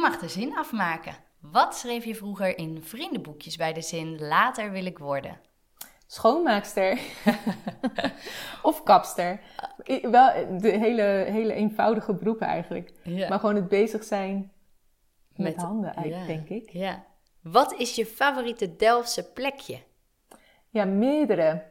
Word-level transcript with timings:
mag 0.00 0.18
de 0.18 0.28
zin 0.28 0.56
afmaken. 0.56 1.14
Wat 1.40 1.76
schreef 1.76 2.04
je 2.04 2.14
vroeger 2.14 2.58
in 2.58 2.82
vriendenboekjes 2.82 3.56
bij 3.56 3.72
de 3.72 3.82
zin 3.82 4.18
later 4.20 4.70
wil 4.70 4.84
ik 4.84 4.98
worden? 4.98 5.40
Schoonmaakster. 6.06 6.98
of 8.62 8.82
kapster. 8.82 9.40
Wel 10.02 10.58
de 10.58 10.68
hele, 10.70 11.02
hele 11.28 11.52
eenvoudige 11.52 12.14
beroepen 12.14 12.46
eigenlijk. 12.46 12.92
Ja. 13.02 13.28
Maar 13.28 13.38
gewoon 13.38 13.54
het 13.54 13.68
bezig 13.68 14.04
zijn 14.04 14.52
met, 15.36 15.54
Met- 15.54 15.64
handen 15.64 16.08
ja. 16.08 16.26
denk 16.26 16.48
ik. 16.48 16.70
Ja. 16.70 17.04
Wat 17.42 17.72
is 17.74 17.94
je 17.94 18.06
favoriete 18.06 18.76
Delftse 18.76 19.32
plekje? 19.32 19.78
Ja, 20.68 20.84
meerdere. 20.84 21.62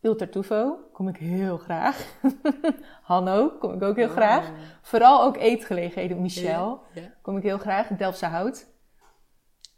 Il 0.00 0.16
Tartufo 0.16 0.78
kom 0.92 1.08
ik 1.08 1.16
heel 1.16 1.58
graag. 1.58 2.06
Hanno 3.02 3.48
kom 3.58 3.72
ik 3.74 3.82
ook 3.82 3.96
heel 3.96 4.08
graag. 4.08 4.50
Vooral 4.82 5.22
ook 5.22 5.36
eetgelegenheden. 5.36 6.20
Michel 6.22 6.82
Ja. 6.94 7.02
kom 7.22 7.36
ik 7.36 7.42
heel 7.42 7.58
graag. 7.58 7.86
Delftse 7.88 8.26
Hout. 8.26 8.68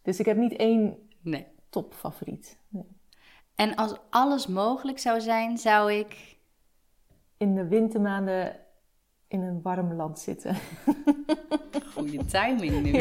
Dus 0.02 0.20
ik 0.20 0.26
heb 0.26 0.36
niet 0.36 0.56
één 0.56 0.96
Nee. 1.22 1.46
topfavoriet. 1.70 2.58
Nee. 2.68 2.86
En 3.54 3.74
als 3.74 3.94
alles 4.10 4.46
mogelijk 4.46 4.98
zou 4.98 5.20
zijn, 5.20 5.58
zou 5.58 5.92
ik... 5.92 6.36
In 7.36 7.54
de 7.54 7.66
wintermaanden 7.68 8.56
in 9.28 9.42
een 9.42 9.62
warm 9.62 9.92
land 9.94 10.18
zitten. 10.18 10.56
Goede 11.94 12.24
timing 12.24 12.82
nu. 12.82 12.92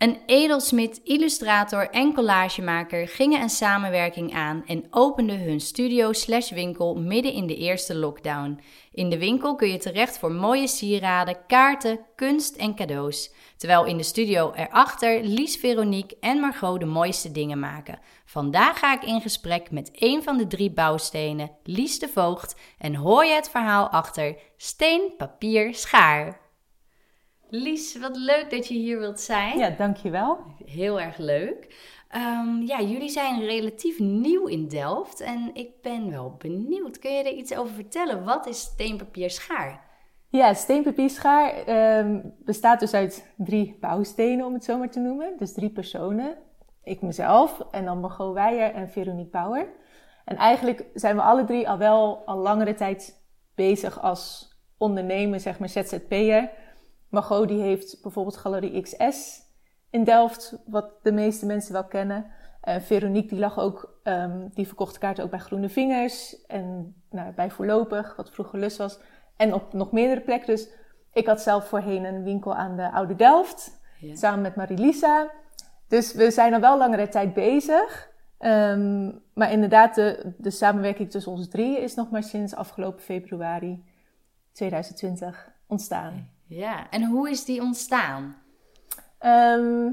Een 0.00 0.18
edelsmid, 0.26 1.00
illustrator 1.04 1.90
en 1.90 2.14
collagemaker 2.14 3.08
gingen 3.08 3.40
een 3.40 3.50
samenwerking 3.50 4.34
aan 4.34 4.62
en 4.66 4.86
openden 4.90 5.40
hun 5.40 5.60
studio 5.60 6.12
slash 6.12 6.50
winkel 6.50 6.94
midden 6.94 7.32
in 7.32 7.46
de 7.46 7.56
eerste 7.56 7.94
lockdown. 7.94 8.60
In 8.92 9.10
de 9.10 9.18
winkel 9.18 9.54
kun 9.54 9.68
je 9.68 9.78
terecht 9.78 10.18
voor 10.18 10.32
mooie 10.32 10.66
sieraden, 10.66 11.46
kaarten, 11.46 12.00
kunst 12.16 12.56
en 12.56 12.74
cadeaus. 12.74 13.32
Terwijl 13.56 13.84
in 13.84 13.96
de 13.96 14.02
studio 14.02 14.52
erachter 14.54 15.22
Lies, 15.22 15.56
Veronique 15.56 16.16
en 16.20 16.40
Margot 16.40 16.80
de 16.80 16.86
mooiste 16.86 17.32
dingen 17.32 17.58
maken. 17.58 17.98
Vandaag 18.24 18.78
ga 18.78 18.94
ik 18.94 19.04
in 19.04 19.20
gesprek 19.20 19.70
met 19.70 19.90
een 19.92 20.22
van 20.22 20.36
de 20.36 20.46
drie 20.46 20.70
bouwstenen, 20.70 21.50
Lies 21.62 21.98
de 21.98 22.08
Voogd, 22.08 22.56
en 22.78 22.94
hoor 22.94 23.24
je 23.24 23.34
het 23.34 23.50
verhaal 23.50 23.88
achter 23.88 24.36
steen, 24.56 25.12
papier, 25.16 25.74
schaar. 25.74 26.49
Lies, 27.50 27.98
wat 27.98 28.16
leuk 28.16 28.50
dat 28.50 28.68
je 28.68 28.74
hier 28.74 28.98
wilt 28.98 29.20
zijn. 29.20 29.58
Ja, 29.58 29.70
dankjewel. 29.70 30.38
Heel 30.64 31.00
erg 31.00 31.16
leuk. 31.16 31.74
Ehm, 32.08 32.62
ja, 32.62 32.80
jullie 32.80 33.08
zijn 33.08 33.40
relatief 33.40 33.98
nieuw 33.98 34.46
in 34.46 34.68
Delft 34.68 35.20
en 35.20 35.50
ik 35.52 35.82
ben 35.82 36.10
wel 36.10 36.34
benieuwd. 36.38 36.98
Kun 36.98 37.12
je 37.12 37.22
er 37.22 37.32
iets 37.32 37.54
over 37.56 37.74
vertellen? 37.74 38.24
Wat 38.24 38.46
is 38.46 38.60
steenpapier 38.60 39.30
schaar? 39.30 39.88
Ja, 40.28 40.54
steenpapierschaar 40.54 41.52
ehm 41.66 42.20
bestaat 42.38 42.80
dus 42.80 42.94
uit 42.94 43.32
drie 43.36 43.76
bouwstenen, 43.80 44.46
om 44.46 44.52
het 44.52 44.64
zo 44.64 44.78
maar 44.78 44.90
te 44.90 45.00
noemen. 45.00 45.34
Dus 45.38 45.52
drie 45.52 45.70
personen. 45.70 46.36
Ik 46.82 47.02
mezelf 47.02 47.60
en 47.70 47.84
dan 47.84 48.00
Margot 48.00 48.34
Weijer 48.34 48.74
en 48.74 48.90
Veronique 48.90 49.30
Bauer. 49.30 49.68
En 50.24 50.36
eigenlijk 50.36 50.84
zijn 50.94 51.16
we 51.16 51.22
alle 51.22 51.44
drie 51.44 51.68
al 51.68 51.78
wel 51.78 52.22
al 52.26 52.36
langere 52.36 52.74
tijd 52.74 53.22
bezig 53.54 54.02
als 54.02 54.54
ondernemer, 54.78 55.40
zeg 55.40 55.58
maar 55.58 55.68
ZZP'er. 55.68 56.50
Margot 57.10 57.48
die 57.48 57.60
heeft 57.60 58.02
bijvoorbeeld 58.02 58.36
Galerie 58.36 58.80
XS 58.82 59.42
in 59.90 60.04
Delft, 60.04 60.56
wat 60.66 60.90
de 61.02 61.12
meeste 61.12 61.46
mensen 61.46 61.72
wel 61.72 61.84
kennen. 61.84 62.26
Eh, 62.60 62.80
Veronique 62.80 63.28
die 63.28 63.38
lag 63.38 63.58
ook, 63.58 63.98
ehm, 64.02 64.48
die 64.54 64.66
verkocht 64.66 64.98
kaarten 64.98 65.24
ook 65.24 65.30
bij 65.30 65.38
Groene 65.38 65.68
Vingers 65.68 66.46
en 66.46 66.94
nou, 67.10 67.32
bij 67.32 67.50
Voorlopig, 67.50 68.16
wat 68.16 68.30
vroeger 68.30 68.58
Lus 68.58 68.76
was. 68.76 68.98
En 69.36 69.54
op 69.54 69.72
nog 69.72 69.92
meerdere 69.92 70.20
plekken. 70.20 70.46
Dus 70.54 70.68
ik 71.12 71.26
had 71.26 71.40
zelf 71.40 71.68
voorheen 71.68 72.04
een 72.04 72.22
winkel 72.22 72.54
aan 72.54 72.76
de 72.76 72.90
Oude 72.90 73.14
Delft, 73.16 73.80
Ja. 74.00 74.14
samen 74.16 74.40
met 74.40 74.54
Marilisa. 74.54 75.30
Dus 75.88 76.12
we 76.14 76.30
zijn 76.30 76.54
al 76.54 76.60
wel 76.60 76.78
langere 76.78 77.08
tijd 77.08 77.34
bezig. 77.34 78.10
Ehm, 78.38 79.12
maar 79.34 79.52
inderdaad, 79.52 79.94
de, 79.94 80.32
de 80.38 80.50
samenwerking 80.50 81.10
tussen 81.10 81.32
ons 81.32 81.48
drieën 81.48 81.82
is 81.82 81.94
nog 81.94 82.10
maar 82.10 82.22
sinds 82.22 82.54
afgelopen 82.54 83.02
februari 83.02 83.84
2020 84.52 85.52
ontstaan. 85.66 86.30
Ja, 86.50 86.90
en 86.90 87.04
hoe 87.04 87.30
is 87.30 87.44
die 87.44 87.60
ontstaan? 87.60 88.36
Ehm, 89.18 89.92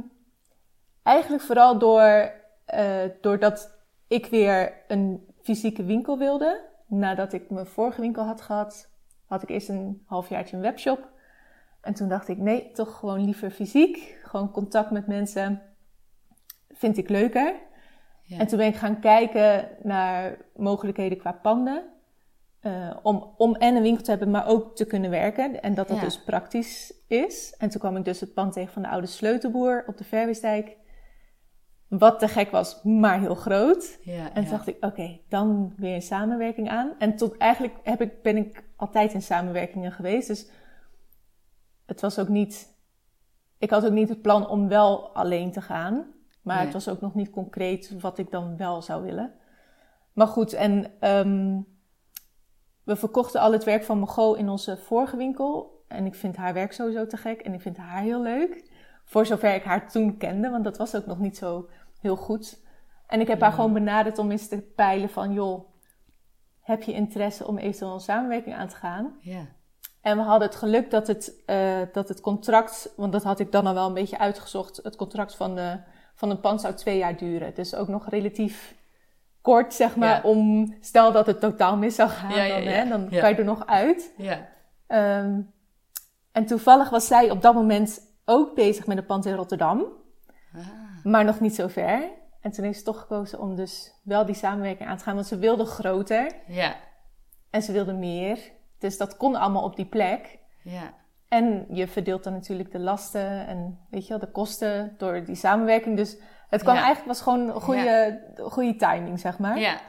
eigenlijk 1.04 1.44
vooral 1.44 1.80
door, 1.80 2.32
eh, 2.66 3.04
doordat 3.22 3.78
ik 4.08 4.26
weer 4.26 4.74
een 4.88 5.26
fysieke 5.42 5.84
winkel 5.84 6.18
wilde. 6.18 6.62
Nadat 6.88 7.34
ik 7.34 7.50
mijn 7.50 7.66
vorige 7.66 8.02
winkel 8.02 8.24
had 8.24 8.42
gehad, 8.42 8.90
had 9.26 9.44
ik 9.44 9.50
eerst 9.50 9.70
een 9.70 10.04
halfjaartje 10.06 10.56
een 10.56 10.62
webshop. 10.62 11.10
En 11.82 11.94
toen 11.94 12.10
dacht 12.10 12.28
ik, 12.28 12.38
nee, 12.38 12.72
toch 12.72 12.98
gewoon 13.00 13.26
liever 13.26 13.52
fysiek. 13.52 14.20
Gewoon 14.24 14.52
contact 14.52 14.92
met 14.92 15.08
mensen 15.08 15.62
vind 16.70 16.98
ik 16.98 17.10
leuker. 17.10 17.56
Ja. 18.22 18.38
En 18.38 18.48
toen 18.48 18.58
ben 18.58 18.68
ik 18.68 18.76
gaan 18.76 19.00
kijken 19.00 19.70
naar 19.84 20.38
mogelijkheden 20.56 21.18
qua 21.18 21.32
panden. 21.32 21.84
Eh, 22.68 22.98
om, 23.04 23.34
om 23.38 23.56
en 23.56 23.76
een 23.76 23.82
winkel 23.82 24.04
te 24.04 24.10
hebben, 24.10 24.32
maar 24.32 24.48
ook 24.48 24.76
te 24.76 24.86
kunnen 24.86 25.10
werken. 25.10 25.62
En 25.62 25.74
dat 25.74 25.88
dat 25.88 25.98
Ja. 25.98 26.04
dus 26.04 26.24
praktisch 26.24 26.94
is. 27.08 27.56
En 27.58 27.70
toen 27.70 27.80
kwam 27.80 27.98
ik 27.98 28.06
dus 28.06 28.20
het 28.20 28.34
pand 28.34 28.54
tegen 28.54 28.74
van 28.74 28.82
de 28.82 28.88
oude 28.90 29.08
sleutelboer 29.08 29.84
op 29.88 29.98
de 29.98 30.04
Verwisdijk. 30.04 30.78
Wat 31.88 32.20
te 32.20 32.28
gek 32.28 32.52
was, 32.52 32.84
maar 32.84 33.20
heel 33.20 33.36
groot. 33.36 33.98
Ja, 34.02 34.26
En 34.26 34.34
toen 34.34 34.44
ja. 34.44 34.50
dacht 34.50 34.68
ik, 34.68 34.78
oké, 34.86 35.20
dan 35.30 35.74
weer 35.78 35.96
een 35.96 36.02
samenwerking 36.02 36.70
aan. 36.70 36.94
En 36.98 37.16
tot 37.16 37.38
eigenlijk 37.38 37.74
heb 37.84 38.02
ik, 38.02 38.22
ben 38.22 38.38
ik 38.38 38.64
altijd 38.76 39.14
in 39.14 39.22
samenwerkingen 39.22 39.92
geweest. 39.92 40.28
Dus 40.28 40.50
het 41.86 42.02
was 42.02 42.20
ook 42.20 42.28
niet... 42.28 42.76
Ik 43.58 43.70
had 43.70 43.86
ook 43.86 43.92
niet 43.92 44.10
het 44.10 44.22
plan 44.22 44.48
om 44.50 44.68
wel 44.68 45.10
alleen 45.16 45.52
te 45.52 45.62
gaan. 45.62 45.94
Maar 46.42 46.56
Nee. 46.56 46.66
het 46.66 46.74
was 46.74 46.90
ook 46.90 47.02
nog 47.02 47.16
niet 47.16 47.30
concreet 47.30 48.00
wat 48.00 48.18
ik 48.18 48.32
dan 48.32 48.58
wel 48.58 48.82
zou 48.82 49.04
willen. 49.04 49.34
Maar 50.14 50.28
goed, 50.28 50.54
en 50.54 50.92
ehm, 51.00 51.60
we 52.88 52.96
verkochten 52.96 53.42
al 53.42 53.52
het 53.52 53.64
werk 53.64 53.84
van 53.84 54.00
Margot 54.00 54.38
in 54.38 54.50
onze 54.50 54.78
vorige 54.78 55.18
winkel. 55.18 55.84
En 55.88 56.06
ik 56.06 56.16
vind 56.16 56.36
haar 56.36 56.54
werk 56.54 56.74
sowieso 56.74 57.06
te 57.06 57.18
gek. 57.18 57.42
En 57.42 57.54
ik 57.54 57.62
vind 57.62 57.78
haar 57.78 58.02
heel 58.02 58.22
leuk. 58.22 58.64
Voor 59.06 59.26
zover 59.26 59.54
ik 59.54 59.64
haar 59.64 59.90
toen 59.92 60.18
kende, 60.18 60.50
want 60.50 60.64
dat 60.64 60.78
was 60.78 60.96
ook 60.96 61.06
nog 61.06 61.20
niet 61.20 61.38
zo 61.38 61.70
heel 62.02 62.16
goed. 62.16 62.60
En 63.08 63.20
ik 63.20 63.28
heb 63.28 63.42
haar 63.42 63.52
gewoon 63.52 63.74
benaderd 63.74 64.18
om 64.18 64.32
eens 64.32 64.48
te 64.48 64.62
peilen 64.62 65.10
van... 65.10 65.34
joh, 65.34 65.70
heb 66.62 66.84
je 66.84 66.94
interesse 66.94 67.48
om 67.48 67.58
eventueel 67.58 67.94
een 67.94 68.00
samenwerking 68.00 68.56
aan 68.56 68.68
te 68.68 68.76
gaan? 68.76 69.18
ja. 69.20 69.46
En 70.02 70.18
we 70.18 70.24
hadden 70.24 70.48
het 70.48 70.58
geluk 70.58 70.92
dat 70.92 71.08
het, 71.08 71.44
eh, 71.46 71.82
dat 71.92 72.10
het 72.10 72.22
contract... 72.22 72.94
want 72.96 73.12
dat 73.12 73.24
had 73.24 73.40
ik 73.40 73.52
dan 73.52 73.68
al 73.68 73.74
wel 73.74 73.88
een 73.88 73.94
beetje 73.94 74.20
uitgezocht... 74.20 74.80
het 74.84 74.96
contract 74.96 75.36
van, 75.36 75.56
de, 75.56 75.80
van 76.16 76.30
een 76.30 76.40
pand 76.40 76.62
zou 76.62 76.74
twee 76.74 76.98
jaar 76.98 77.18
duren. 77.18 77.54
Dus 77.54 77.76
ook 77.76 77.88
nog 77.88 78.10
relatief 78.10 78.77
kort, 79.42 79.74
zeg 79.74 79.96
maar... 79.96 80.16
Ja. 80.16 80.22
om... 80.30 80.76
stel 80.82 81.12
dat 81.12 81.26
het 81.26 81.40
totaal 81.40 81.78
mis 81.78 81.96
zou 81.96 82.10
gaan, 82.10 82.36
Ja, 82.36 82.48
dan. 82.48 82.68
Hè, 82.68 82.88
dan 82.88 83.10
kan 83.10 83.30
je 83.30 83.36
er 83.36 83.44
nog 83.44 83.66
uit. 83.66 84.14
ja. 84.18 84.48
Ehm, 84.88 85.42
en 86.32 86.46
toevallig 86.46 86.90
was 86.90 87.08
zij 87.08 87.30
op 87.32 87.42
dat 87.42 87.54
moment 87.54 88.00
ook 88.26 88.56
bezig 88.56 88.88
met 88.88 88.98
een 88.98 89.06
pand 89.06 89.26
in 89.26 89.36
Rotterdam... 89.36 89.86
Ah, 90.54 90.68
maar 91.04 91.26
nog 91.26 91.40
niet 91.40 91.56
zo 91.56 91.68
ver. 91.68 92.10
En 92.42 92.52
toen 92.52 92.64
heeft 92.64 92.78
ze 92.78 92.84
toch 92.84 93.00
gekozen 93.00 93.40
om 93.40 93.56
dus 93.56 93.94
wel 94.04 94.26
die 94.26 94.36
samenwerking 94.36 94.90
aan 94.90 94.98
te 94.98 95.04
gaan. 95.04 95.16
Want 95.16 95.28
ze 95.28 95.38
wilde 95.38 95.66
groter 95.66 96.32
ja. 96.48 96.76
en 97.50 97.62
ze 97.62 97.72
wilde 97.72 97.94
meer. 97.94 98.40
Dus 98.80 98.98
dat 98.98 99.18
kon 99.18 99.36
allemaal 99.36 99.64
op 99.64 99.76
die 99.76 99.86
plek. 99.86 100.40
Ja. 100.64 100.94
En 101.28 101.66
je 101.70 101.88
verdeelt 101.88 102.24
dan 102.24 102.34
natuurlijk 102.34 102.72
de 102.72 102.80
lasten 102.80 103.48
en 103.48 103.80
weet 103.90 104.04
je 104.04 104.10
wel, 104.10 104.20
de 104.20 104.32
kosten 104.32 104.96
door 104.98 105.24
die 105.24 105.36
samenwerking. 105.36 105.98
Dus 105.98 106.18
het 106.48 106.62
kwam 106.62 106.76
Ja. 106.76 106.82
eigenlijk 106.84 107.08
was 107.08 107.22
gewoon 107.22 107.40
een 107.50 107.62
goede, 107.62 108.22
goede 108.42 108.76
timing, 108.76 109.20
zeg 109.20 109.40
maar. 109.40 109.60
Ja. 109.60 109.80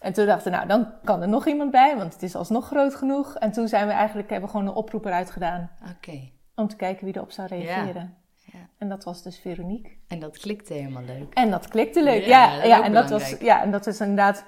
En 0.00 0.12
toen 0.12 0.26
dachten 0.26 0.50
we, 0.50 0.56
nou, 0.56 0.68
dan 0.68 0.92
kan 1.04 1.22
er 1.22 1.28
nog 1.28 1.46
iemand 1.46 1.70
bij, 1.70 1.96
want 1.96 2.12
het 2.12 2.22
is 2.22 2.34
alsnog 2.36 2.66
groot 2.66 2.94
genoeg. 2.94 3.34
En 3.36 3.52
toen 3.52 3.68
zijn 3.68 3.86
we 3.86 3.92
eigenlijk, 3.92 4.30
hebben 4.30 4.48
we 4.50 4.54
gewoon 4.56 4.70
een 4.70 4.76
oproep 4.76 5.04
eruit 5.04 5.30
gedaan 5.30 5.70
Oké. 5.96 6.30
om 6.54 6.68
te 6.68 6.76
kijken 6.76 7.04
wie 7.04 7.16
erop 7.16 7.30
zou 7.30 7.48
reageren. 7.48 8.16
Ja. 8.52 8.58
En 8.78 8.88
dat 8.88 9.04
was 9.04 9.22
dus 9.22 9.38
Veronique. 9.38 9.92
En 10.08 10.18
dat 10.18 10.38
klikte 10.38 10.72
helemaal 10.74 11.02
leuk. 11.02 11.34
En 11.34 11.50
dat 11.50 11.68
klikte 11.68 12.02
leuk. 12.02 12.24
Ja, 12.24 12.62
Ja, 12.64 12.82
en, 12.84 12.92
dat 12.92 13.10
was, 13.10 13.30
ja 13.38 13.62
en 13.62 13.70
dat 13.70 13.86
is 13.86 14.00
inderdaad 14.00 14.44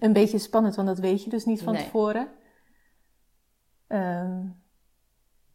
een 0.00 0.12
beetje 0.12 0.38
spannend, 0.38 0.74
want 0.74 0.88
dat 0.88 0.98
weet 0.98 1.24
je 1.24 1.30
dus 1.30 1.44
niet 1.44 1.62
van 1.62 1.72
Nee. 1.72 1.82
tevoren. 1.84 2.28
Ehm, 3.86 4.40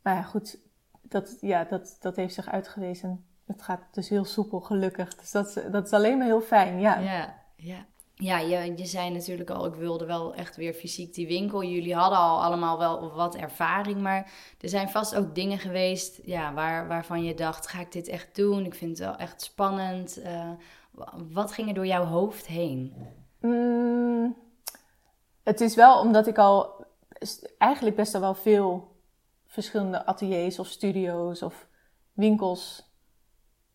Maar 0.01 0.15
ja, 0.15 0.21
goed, 0.21 0.57
dat, 1.01 1.38
ja, 1.42 1.63
dat, 1.63 1.98
dat 2.00 2.15
heeft 2.15 2.33
zich 2.33 2.50
uitgewezen. 2.50 3.25
Het 3.47 3.61
gaat 3.61 3.81
dus 3.91 4.09
heel 4.09 4.25
soepel, 4.25 4.59
gelukkig. 4.59 5.15
Dus 5.15 5.31
dat, 5.31 5.47
is- 5.47 5.71
dat 5.71 5.85
is 5.85 5.91
alleen 5.91 6.17
maar 6.17 6.27
heel 6.27 6.41
fijn, 6.41 6.79
ja. 6.79 6.99
Ja, 6.99 7.44
ja. 7.55 7.85
Ja, 8.19 8.38
je, 8.39 8.73
je 8.77 8.85
zei 8.85 9.09
natuurlijk 9.09 9.49
al, 9.49 9.65
ik 9.65 9.73
wilde 9.75 10.05
wel 10.05 10.33
echt 10.33 10.55
weer 10.55 10.73
fysiek 10.73 11.13
die 11.13 11.27
winkel. 11.27 11.63
Jullie 11.63 11.95
hadden 11.95 12.19
al 12.19 12.44
allemaal 12.44 12.77
wel 12.77 13.11
wat 13.13 13.35
ervaring, 13.35 14.01
maar 14.01 14.31
er 14.59 14.69
zijn 14.69 14.89
vast 14.89 15.15
ook 15.15 15.35
dingen 15.35 15.59
geweest 15.59 16.19
ja, 16.23 16.53
waar, 16.53 16.88
waarvan 16.88 17.23
je 17.23 17.33
dacht, 17.33 17.67
ga 17.67 17.79
ik 17.79 17.91
dit 17.91 18.07
echt 18.07 18.35
doen? 18.35 18.65
Ik 18.65 18.75
vind 18.75 18.89
het 18.97 19.07
wel 19.07 19.15
echt 19.15 19.41
spannend. 19.41 20.21
Eh, 20.21 20.49
wa- 20.91 21.13
wat 21.31 21.51
ging 21.51 21.67
er 21.67 21.73
door 21.73 21.85
jouw 21.85 22.03
hoofd 22.05 22.45
heen? 22.47 22.94
Mm, 23.41 24.35
het 25.44 25.61
is 25.61 25.75
wel 25.75 25.99
omdat 25.99 26.27
ik 26.27 26.38
al 26.38 26.85
eigenlijk 27.57 27.95
best 27.95 28.17
wel 28.19 28.33
veel 28.35 28.95
verschillende 29.45 30.05
ateliers 30.05 30.59
of 30.59 30.67
studio's 30.67 31.41
of 31.41 31.67
winkels 32.13 32.87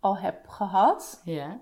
al 0.03 0.19
heb 0.19 0.49
gehad. 0.49 1.21
Ja, 1.25 1.61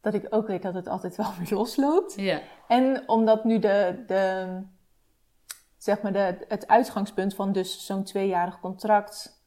Dat 0.00 0.14
ik 0.14 0.26
ook 0.30 0.46
weet 0.46 0.62
dat 0.62 0.74
het 0.74 0.88
altijd 0.88 1.16
wel 1.16 1.32
weer 1.38 1.54
losloopt. 1.58 2.14
ja, 2.16 2.40
En 2.68 3.08
omdat 3.08 3.44
nu 3.44 3.58
de, 3.58 4.04
de, 4.06 4.46
zeg 5.76 6.02
maar 6.02 6.12
de, 6.12 6.44
het 6.48 6.68
uitgangspunt 6.68 7.34
van 7.34 7.52
dus 7.52 7.86
zo'n 7.86 8.04
tweejarig 8.04 8.60
contract... 8.60 9.42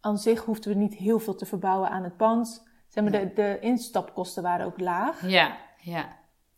Aan 0.00 0.18
zich 0.18 0.44
hoefden 0.44 0.72
we 0.72 0.78
niet 0.78 0.94
heel 0.94 1.18
veel 1.18 1.34
te 1.34 1.46
verbouwen 1.46 1.90
aan 1.90 2.04
het 2.04 2.16
pand. 2.16 2.68
Zeg 2.88 3.02
maar, 3.04 3.12
de, 3.12 3.32
de 3.34 3.58
instapkosten 3.60 4.42
waren 4.42 4.66
ook 4.66 4.80
laag. 4.80 5.28
ja, 5.28 5.56
ja, 5.78 6.16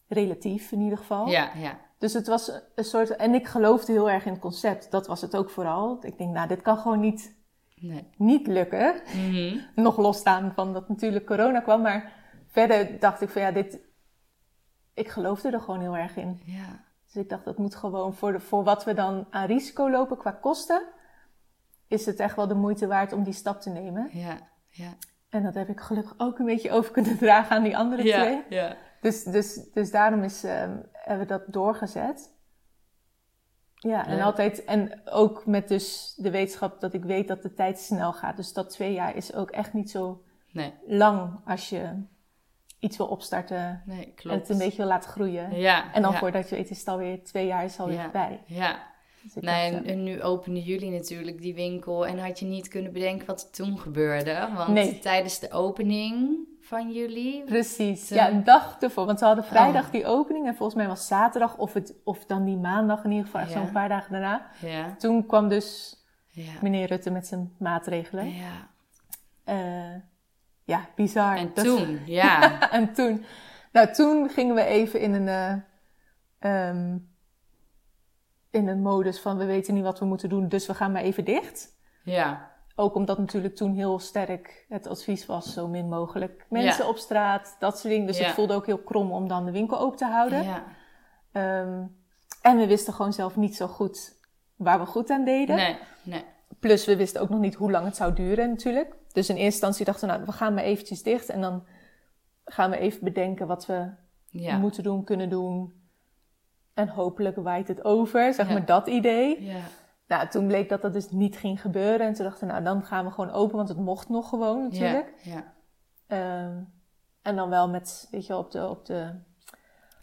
Relatief 0.09 0.73
in 0.73 0.81
ieder 0.81 0.99
geval. 0.99 1.27
ja, 1.27 1.51
ja. 1.55 1.79
Dus 1.99 2.13
het 2.13 2.27
was 2.27 2.53
een 2.75 2.85
soort... 2.85 3.17
En 3.17 3.35
ik 3.35 3.47
geloofde 3.47 3.93
heel 3.93 4.11
erg 4.11 4.25
in 4.25 4.33
het 4.33 4.41
concept. 4.41 4.91
Dat 4.91 5.07
was 5.07 5.21
het 5.21 5.37
ook 5.37 5.51
vooral. 5.51 5.99
Ik 6.01 6.19
denk, 6.19 6.33
nou, 6.35 6.49
dit 6.49 6.63
kan 6.63 6.79
gewoon 6.79 7.01
niet, 7.01 7.37
Nee. 7.75 8.11
niet 8.17 8.47
lukken. 8.47 8.95
Mhm. 9.15 9.61
Nog 9.83 9.97
losstaan 9.97 10.53
van 10.55 10.73
dat 10.73 10.89
natuurlijk 10.89 11.27
corona 11.27 11.61
kwam. 11.61 11.83
Maar 11.83 12.13
verder 12.47 12.99
dacht 12.99 13.21
ik 13.21 13.29
van, 13.29 13.43
ja, 13.43 13.51
dit... 13.51 13.79
Ik 14.95 15.09
geloofde 15.09 15.51
er 15.51 15.61
gewoon 15.61 15.81
heel 15.81 15.97
erg 15.97 16.17
in. 16.17 16.41
Ja, 16.45 16.85
Dus 17.05 17.23
ik 17.23 17.29
dacht, 17.29 17.45
dat 17.45 17.59
moet 17.59 17.75
gewoon 17.75 18.15
voor, 18.15 18.33
de, 18.33 18.41
voor 18.41 18.65
wat 18.65 18.85
we 18.85 18.95
dan 18.95 19.27
aan 19.31 19.47
risico 19.47 19.91
lopen 19.91 20.17
qua 20.17 20.31
kosten... 20.31 20.83
is 21.89 22.07
het 22.07 22.19
echt 22.19 22.37
wel 22.37 22.49
de 22.49 22.55
moeite 22.55 22.87
waard 22.87 23.13
om 23.13 23.23
die 23.23 23.33
stap 23.33 23.61
te 23.61 23.71
nemen. 23.71 24.09
ja, 24.13 24.39
ja. 24.69 24.95
En 25.29 25.43
dat 25.43 25.55
heb 25.55 25.69
ik 25.69 25.81
gelukkig 25.81 26.15
ook 26.17 26.39
een 26.39 26.45
beetje 26.45 26.71
over 26.71 26.93
kunnen 26.93 27.19
dragen 27.19 27.57
aan 27.57 27.63
die 27.63 27.77
andere 27.77 28.03
twee. 28.03 28.13
Ja, 28.13 28.45
ja. 28.49 28.77
Dus, 29.01 29.25
dus, 29.25 29.71
dus 29.73 29.91
daarom 29.91 30.23
is, 30.23 30.45
ehm, 30.45 30.77
hebben 30.93 31.27
we 31.27 31.33
dat 31.33 31.43
doorgezet. 31.47 32.34
Ja, 33.85 34.07
en 34.07 34.21
altijd, 34.21 34.65
en 34.65 35.01
ook 35.05 35.47
met 35.47 35.69
dus 35.69 36.15
de 36.17 36.31
wetenschap 36.31 36.81
dat 36.81 36.95
ik 36.95 37.05
weet 37.05 37.29
dat 37.29 37.43
de 37.43 37.55
tijd 37.55 37.79
snel 37.79 38.13
gaat. 38.13 38.37
Dus 38.37 38.53
dat 38.53 38.71
twee 38.71 38.93
jaar 38.93 39.17
is 39.17 39.35
ook 39.35 39.51
echt 39.51 39.73
niet 39.73 39.91
zo 39.91 40.23
Nee, 40.53 40.73
lang 40.87 41.41
als 41.45 41.69
je 41.69 42.03
iets 42.79 42.97
wil 42.97 43.07
opstarten 43.07 43.83
nee, 43.87 44.05
en 44.05 44.15
klopt. 44.15 44.39
het 44.41 44.49
een 44.49 44.59
beetje 44.59 44.77
wil 44.77 44.87
laten 44.87 45.11
groeien. 45.11 45.57
Ja, 45.59 45.93
En 45.93 46.03
dan 46.03 46.13
ja, 46.13 46.19
voordat 46.19 46.49
je 46.49 46.57
weet 46.57 46.71
is 46.71 46.79
het 46.79 46.89
alweer 46.89 47.25
twee 47.25 47.47
jaar 47.47 47.65
is 47.65 47.81
alweer 47.81 47.97
Ja. 47.97 48.03
voorbij. 48.03 48.43
Ja, 48.47 48.79
Nee, 49.35 49.73
en, 49.73 49.85
en 49.85 50.03
nu 50.03 50.23
openden 50.23 50.63
jullie 50.63 50.91
natuurlijk 50.91 51.41
die 51.43 51.55
winkel 51.55 52.07
en 52.07 52.19
had 52.19 52.39
je 52.39 52.47
niet 52.47 52.69
kunnen 52.69 52.93
bedenken 52.93 53.27
wat 53.27 53.43
er 53.43 53.51
toen 53.51 53.79
gebeurde. 53.79 54.49
Want 54.57 54.69
Nee. 54.69 54.99
tijdens 54.99 55.39
de 55.39 55.51
opening 55.53 56.39
van 56.61 56.93
jullie. 56.93 57.45
Precies, 57.45 58.07
Toen- 58.09 58.17
ja, 58.17 58.31
een 58.31 58.45
dag 58.45 58.77
ervoor. 58.81 59.07
Want 59.07 59.19
ze 59.19 59.25
hadden 59.25 59.45
vrijdag 59.45 59.85
Oh. 59.87 59.93
die 59.93 60.07
opening 60.07 60.47
en 60.47 60.55
volgens 60.55 60.79
mij 60.79 60.87
was 60.89 61.07
zaterdag 61.07 61.57
of, 61.57 61.73
het, 61.73 61.95
of 62.05 62.25
dan 62.27 62.45
die 62.45 62.57
maandag 62.57 63.05
in 63.05 63.11
ieder 63.11 63.25
geval, 63.27 63.41
Ja. 63.41 63.49
zo'n 63.49 63.73
paar 63.73 63.89
dagen 63.89 64.13
daarna. 64.13 64.51
Ja, 64.61 64.95
Toen 64.99 65.27
kwam 65.27 65.49
dus 65.49 65.97
ja, 66.29 66.53
meneer 66.63 66.87
Rutte 66.87 67.11
met 67.11 67.27
zijn 67.27 67.53
maatregelen. 67.59 68.29
ja. 68.35 68.69
Eh, 69.45 70.01
ja, 70.65 70.89
bizar. 70.95 71.37
En 71.37 71.51
Dat- 71.55 71.65
toen, 71.65 71.99
ja. 72.07 72.61
en 72.71 72.93
toen, 72.93 73.25
nou, 73.73 73.93
toen 73.93 74.29
gingen 74.29 74.55
we 74.55 74.65
even 74.65 75.01
in 75.01 75.13
een, 75.15 75.29
eh, 75.29 76.69
ehm, 76.69 76.97
in 78.55 78.69
een 78.69 78.83
modus 78.83 79.21
van 79.21 79.37
we 79.37 79.45
weten 79.45 79.75
niet 79.75 79.83
wat 79.83 79.99
we 79.99 80.05
moeten 80.05 80.29
doen, 80.29 80.49
dus 80.49 80.67
we 80.67 80.75
gaan 80.75 80.93
maar 80.93 81.03
even 81.03 81.25
dicht. 81.25 81.77
Ja, 82.05 82.53
Ook 82.77 82.95
omdat 82.95 83.19
natuurlijk 83.19 83.57
toen 83.57 83.75
heel 83.75 83.99
sterk 83.99 84.67
het 84.69 84.87
advies 84.87 85.27
was, 85.27 85.53
zo 85.53 85.69
min 85.69 85.89
mogelijk 85.89 86.47
mensen 86.49 86.85
Ja. 86.85 86.91
op 86.91 86.97
straat, 86.97 87.57
dat 87.59 87.79
soort 87.79 87.93
dingen. 87.93 88.07
Dus 88.07 88.19
Ja. 88.19 88.25
het 88.25 88.35
voelde 88.35 88.55
ook 88.55 88.67
heel 88.67 88.79
krom 88.83 89.13
om 89.13 89.29
dan 89.29 89.45
de 89.45 89.51
winkel 89.51 89.79
open 89.79 89.97
te 89.99 90.05
houden. 90.07 90.43
ja. 90.43 90.65
Ehm, 91.33 91.83
en 92.43 92.57
we 92.57 92.67
wisten 92.67 92.93
gewoon 92.95 93.13
zelf 93.13 93.37
niet 93.37 93.57
zo 93.57 93.67
goed 93.67 94.17
waar 94.57 94.79
we 94.81 94.87
goed 94.87 95.11
aan 95.11 95.25
deden. 95.25 95.57
Nee, 95.57 95.77
nee. 96.03 96.25
Plus 96.61 96.85
we 96.85 96.97
wisten 96.97 97.21
ook 97.21 97.29
nog 97.29 97.41
niet 97.41 97.55
hoe 97.55 97.71
lang 97.71 97.85
het 97.85 97.97
zou 97.97 98.13
duren 98.15 98.49
natuurlijk. 98.49 98.95
Dus 99.13 99.29
in 99.29 99.35
eerste 99.35 99.45
instantie 99.53 99.85
dachten 99.85 100.09
we, 100.09 100.15
nou, 100.15 100.27
we 100.27 100.33
gaan 100.33 100.55
maar 100.55 100.65
eventjes 100.65 101.03
dicht. 101.03 101.29
En 101.29 101.41
dan 101.41 101.65
gaan 102.45 102.71
we 102.71 102.79
even 102.79 103.05
bedenken 103.05 103.47
wat 103.47 103.67
we 103.67 103.89
moeten 104.59 104.83
doen, 104.83 105.05
kunnen 105.05 105.29
doen. 105.29 105.73
En 106.75 106.89
hopelijk 106.89 107.37
waait 107.37 107.69
het 107.69 107.85
over, 107.85 108.35
zeg 108.35 108.47
Ja. 108.47 108.53
maar 108.53 108.65
dat 108.67 108.87
idee. 108.87 109.43
Ja, 109.45 109.61
Nou, 110.07 110.29
toen 110.29 110.47
bleek 110.47 110.69
dat 110.69 110.83
dat 110.83 110.93
dus 110.93 111.11
niet 111.11 111.37
ging 111.37 111.61
gebeuren. 111.61 112.07
En 112.07 112.13
toen 112.15 112.25
dachten 112.25 112.47
we, 112.47 112.53
nou, 112.53 112.65
dan 112.65 112.83
gaan 112.85 113.05
we 113.05 113.11
gewoon 113.11 113.31
open, 113.31 113.57
want 113.57 113.69
het 113.69 113.79
mocht 113.79 114.09
nog 114.09 114.29
gewoon 114.29 114.63
natuurlijk. 114.63 115.15
ja, 115.23 115.33
ja. 115.35 115.53
Ehm, 116.07 116.57
en 117.23 117.37
dan 117.37 117.49
wel 117.51 117.69
met, 117.69 118.09
weet 118.11 118.27
je 118.27 118.33
wel, 118.33 118.43
op 118.43 118.51
de, 118.51 118.69
op 118.69 118.87
de 118.87 119.11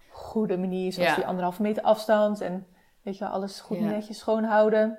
goede 0.09 0.57
manier, 0.57 0.93
zoals 0.93 1.15
die 1.15 1.25
anderhalve 1.25 1.61
meter 1.61 1.83
afstand. 1.83 2.41
En 2.41 2.67
weet 3.01 3.17
je 3.17 3.23
wel, 3.23 3.33
alles 3.33 3.59
goed 3.59 3.79
netjes 3.79 4.17
schoonhouden. 4.17 4.97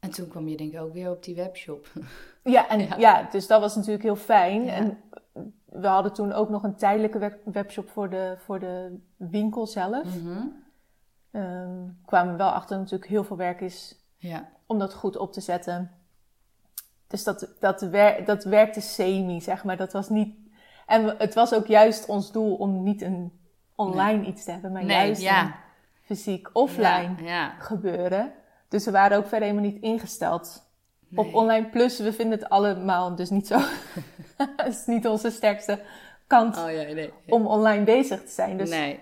En 0.00 0.10
toen 0.10 0.28
kwam 0.28 0.48
je 0.48 0.56
denk 0.56 0.72
ik 0.72 0.80
ook 0.80 0.92
weer 0.92 1.10
op 1.10 1.22
die 1.22 1.34
webshop. 1.34 1.86
Ja, 2.42 2.68
en 2.68 2.80
Ja. 2.80 2.96
ja. 2.96 3.28
dus 3.30 3.46
dat 3.46 3.60
was 3.60 3.74
natuurlijk 3.76 4.02
heel 4.04 4.16
fijn. 4.16 4.64
Ja. 4.64 4.72
En 4.72 4.98
we 5.64 5.86
hadden 5.86 6.12
toen 6.12 6.32
ook 6.32 6.48
nog 6.48 6.62
een 6.62 6.76
tijdelijke 6.76 7.18
web- 7.18 7.40
webshop 7.44 7.88
voor 7.90 8.10
de, 8.10 8.34
voor 8.38 8.58
de 8.58 8.98
winkel 9.16 9.66
zelf. 9.66 10.04
Mhm. 10.22 10.46
Ehm, 11.34 11.82
kwamen 12.04 12.32
we 12.32 12.38
wel 12.38 12.50
achter 12.50 12.78
natuurlijk 12.78 13.10
heel 13.10 13.24
veel 13.24 13.36
werk 13.36 13.60
is 13.60 13.98
Ja, 14.16 14.48
om 14.66 14.78
dat 14.78 14.94
goed 14.94 15.16
op 15.16 15.32
te 15.32 15.40
zetten. 15.40 15.90
Dus 17.06 17.24
dat, 17.24 17.48
dat, 17.60 17.80
wer, 17.80 18.24
dat 18.24 18.44
werkte 18.44 18.80
semi, 18.80 19.40
zeg 19.40 19.64
maar. 19.64 19.76
Dat 19.76 19.92
was 19.92 20.08
niet... 20.08 20.36
En 20.86 21.14
het 21.18 21.34
was 21.34 21.54
ook 21.54 21.66
juist 21.66 22.06
ons 22.06 22.32
doel 22.32 22.54
om 22.54 22.82
niet 22.82 23.02
een 23.02 23.32
online 23.74 24.26
iets 24.26 24.44
te 24.44 24.50
hebben, 24.50 24.72
maar 24.72 24.84
nee, 24.84 24.96
juist 25.06 25.22
ja. 25.22 25.44
een 25.44 25.54
fysiek 26.02 26.50
offline 26.52 27.14
Ja, 27.22 27.54
gebeuren. 27.58 28.32
Dus 28.68 28.84
we 28.84 28.90
waren 28.90 29.16
ook 29.16 29.26
verder 29.26 29.48
helemaal 29.48 29.70
niet 29.70 29.82
ingesteld 29.82 30.62
Nee. 31.08 31.26
op 31.26 31.34
online. 31.34 31.68
Plus, 31.68 31.98
we 31.98 32.12
vinden 32.12 32.38
het 32.38 32.48
allemaal 32.48 33.14
dus 33.14 33.30
niet 33.30 33.46
zo... 33.46 33.58
Het 34.56 34.74
is 34.74 34.86
niet 34.86 35.06
onze 35.06 35.30
sterkste 35.30 35.80
kant 36.26 36.56
Oh 36.56 37.08
om 37.28 37.46
online 37.46 37.84
bezig 37.84 38.24
te 38.24 38.30
zijn. 38.30 38.56
Dus, 38.56 38.70
Nee. 38.70 39.00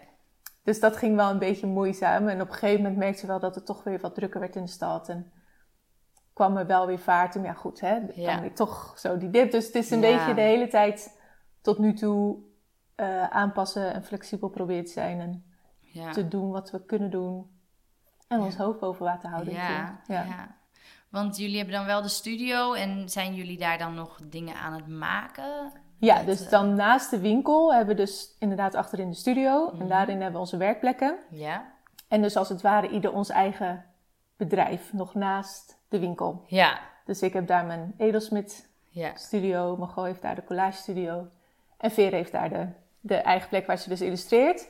Dus 0.62 0.81
dat 0.81 0.97
ging 0.97 1.16
wel 1.16 1.31
een 1.31 1.38
beetje 1.38 1.66
moeizaam. 1.66 2.28
En 2.28 2.40
op 2.40 2.49
een 2.49 2.54
gegeven 2.54 2.83
moment 2.83 2.99
merkte 2.99 3.21
je 3.21 3.26
wel 3.26 3.40
dat 3.40 3.54
het 3.54 3.66
toch 3.66 3.85
weer 3.85 4.00
wat 4.00 4.14
drukker 4.14 4.40
werd 4.40 4.57
in 4.57 4.64
de 4.64 4.71
stad. 4.71 5.09
En 5.09 5.33
kwam 6.33 6.57
er 6.57 6.66
wel 6.66 6.87
weer 6.87 6.99
vaart. 6.99 7.37
En 7.37 7.42
ja, 7.42 7.52
goed, 7.52 7.81
hè. 7.81 8.07
Dan 8.07 8.11
Ja. 8.23 8.40
weer 8.40 8.54
toch 8.54 8.95
zo 8.99 9.19
die 9.19 9.31
dip. 9.31 9.50
Dus 9.50 9.66
het 9.66 9.75
is 9.75 9.90
een 9.90 10.00
Ja. 10.00 10.16
beetje 10.16 10.35
de 10.35 10.40
hele 10.40 10.69
tijd 10.69 11.21
tot 11.61 11.78
nu 11.78 11.95
toe 11.95 12.37
eh, 12.95 13.28
aanpassen 13.28 13.92
en 13.95 14.04
flexibel 14.04 14.49
proberen 14.49 14.85
te 14.85 14.90
zijn. 14.90 15.21
En 15.21 15.45
Ja. 15.81 16.11
te 16.12 16.28
doen 16.28 16.50
wat 16.50 16.71
we 16.71 16.85
kunnen 16.85 17.11
doen. 17.11 17.50
En 18.28 18.40
ons 18.40 18.57
hoofd 18.57 18.78
boven 18.81 19.04
water 19.04 19.28
houden. 19.31 19.52
Ja, 19.54 20.00
ja. 20.07 20.57
Want 21.09 21.37
jullie 21.37 21.57
hebben 21.57 21.75
dan 21.75 21.85
wel 21.85 22.02
de 22.02 22.09
studio 22.09 22.73
en 22.73 23.09
zijn 23.09 23.35
jullie 23.35 23.59
daar 23.59 23.78
dan 23.78 23.95
nog 23.95 24.19
dingen 24.28 24.54
aan 24.57 24.73
het 24.73 24.87
maken? 24.88 25.73
Ja, 26.06 26.23
dus 26.23 26.44
eh, 26.44 26.50
dan 26.50 26.75
naast 26.75 27.11
de 27.11 27.21
winkel 27.21 27.75
hebben 27.75 27.97
we 27.97 28.02
dus 28.02 28.37
inderdaad 28.38 28.75
achterin 28.75 29.11
de 29.11 29.16
studio. 29.16 29.71
Mhm. 29.73 29.80
En 29.80 29.88
daarin 29.88 30.14
hebben 30.14 30.32
we 30.32 30.38
onze 30.38 30.56
werkplekken. 30.56 31.16
Ja. 31.30 31.64
En 32.09 32.23
dus 32.23 32.37
als 32.37 32.49
het 32.49 32.62
ware 32.62 32.88
ieder 32.88 33.12
ons 33.12 33.28
eigen 33.28 33.85
bedrijf 34.37 34.92
nog 34.92 35.14
naast 35.14 35.78
de 35.88 35.99
winkel. 35.99 36.42
Ja, 36.47 36.78
Dus 37.04 37.23
ik 37.23 37.32
heb 37.32 37.47
daar 37.47 37.64
mijn 37.64 37.94
edelsmid 37.99 38.68
ja, 38.88 39.16
studio. 39.16 39.76
Margot 39.76 40.04
heeft 40.04 40.23
daar 40.23 40.35
de 40.35 40.44
collage 40.44 40.76
studio. 40.76 41.26
En 41.76 41.90
Veer 41.90 42.11
heeft 42.11 42.32
daar 42.32 42.49
de, 42.49 42.66
de 43.00 43.16
eigen 43.16 43.49
plek 43.49 43.66
waar 43.66 43.78
ze 43.78 43.88
dus 43.88 44.00
illustreert. 44.00 44.68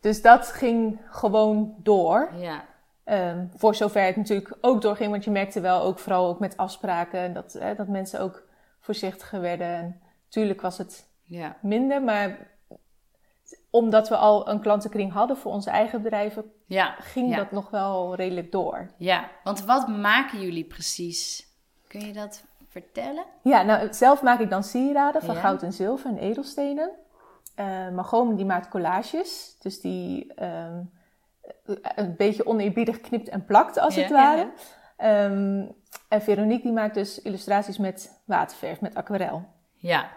Dus 0.00 0.22
dat 0.22 0.46
ging 0.46 1.00
gewoon 1.10 1.74
door. 1.78 2.30
ja. 2.36 2.64
Ehm, 3.04 3.46
voor 3.56 3.74
zover 3.74 4.04
het 4.04 4.16
natuurlijk 4.16 4.56
ook 4.60 4.82
doorging. 4.82 5.10
Want 5.10 5.24
je 5.24 5.30
merkte 5.30 5.60
wel 5.60 5.82
ook 5.82 5.98
vooral 5.98 6.28
ook 6.28 6.38
met 6.38 6.56
afspraken. 6.56 7.32
Dat, 7.32 7.52
hè, 7.52 7.74
dat 7.74 7.88
mensen 7.88 8.20
ook 8.20 8.42
voorzichtiger 8.80 9.40
werden. 9.40 9.66
En 9.66 10.00
natuurlijk 10.36 10.60
was 10.60 10.78
het 10.78 11.06
ja. 11.24 11.56
minder. 11.62 12.02
Maar 12.02 12.36
omdat 13.70 14.08
we 14.08 14.16
al 14.16 14.48
een 14.48 14.60
klantenkring 14.60 15.12
hadden 15.12 15.36
voor 15.36 15.52
onze 15.52 15.70
eigen 15.70 16.02
bedrijven, 16.02 16.52
Ja, 16.66 16.94
ging 16.98 17.30
ja. 17.30 17.36
dat 17.36 17.50
nog 17.50 17.70
wel 17.70 18.14
redelijk 18.14 18.52
door. 18.52 18.90
Ja, 18.96 19.30
want 19.44 19.64
wat 19.64 19.88
maken 19.88 20.40
jullie 20.40 20.64
precies? 20.64 21.46
Kun 21.88 22.00
je 22.00 22.12
dat 22.12 22.44
vertellen? 22.68 23.24
Ja, 23.42 23.62
nou 23.62 23.94
zelf 23.94 24.22
maak 24.22 24.40
ik 24.40 24.50
dan 24.50 24.64
sieraden 24.64 25.22
van 25.22 25.34
Ja. 25.34 25.40
goud 25.40 25.62
en 25.62 25.72
zilver 25.72 26.10
en 26.10 26.18
edelstenen. 26.18 26.90
Margot 27.94 28.36
die 28.36 28.44
maakt 28.46 28.68
collages. 28.68 29.56
Dus 29.60 29.80
die 29.80 30.34
ehm, 30.34 30.82
een 31.94 32.16
beetje 32.16 32.46
oneerbiedig 32.46 33.00
knipt 33.00 33.28
en 33.28 33.44
plakt 33.44 33.78
als 33.78 33.94
het 33.96 34.10
ware. 34.10 34.50
Ehm, 34.96 35.64
En 36.08 36.22
Veronique 36.22 36.62
die 36.62 36.72
maakt 36.72 36.94
dus 36.94 37.22
illustraties 37.22 37.78
met 37.78 38.20
waterverf, 38.24 38.80
met 38.80 38.94
aquarel. 38.94 39.44
Ja. 39.76 40.10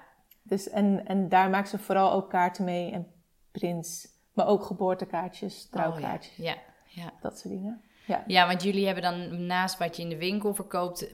Dus 0.50 0.70
en, 0.70 1.06
en 1.08 1.30
daar 1.30 1.50
maakt 1.50 1.70
ze 1.70 1.78
vooral 1.78 2.12
ook 2.12 2.30
kaarten 2.30 2.64
mee 2.66 2.92
en 2.92 3.08
prints. 3.52 4.08
Maar 4.34 4.48
ook 4.48 4.64
geboortekaartjes, 4.64 5.70
trouwkaartjes, 5.70 6.38
Oh, 6.40 6.46
ja. 6.46 6.56
ja, 6.86 7.02
ja. 7.04 7.12
dat 7.22 7.40
soort 7.40 7.54
dingen. 7.54 7.82
Ja, 8.06 8.24
Ja, 8.28 8.48
want 8.48 8.64
jullie 8.64 8.86
hebben 8.86 9.04
dan 9.04 9.46
naast 9.46 9.78
wat 9.78 9.96
je 9.96 10.02
in 10.04 10.10
de 10.10 10.18
winkel 10.18 10.54
verkoopt, 10.54 11.12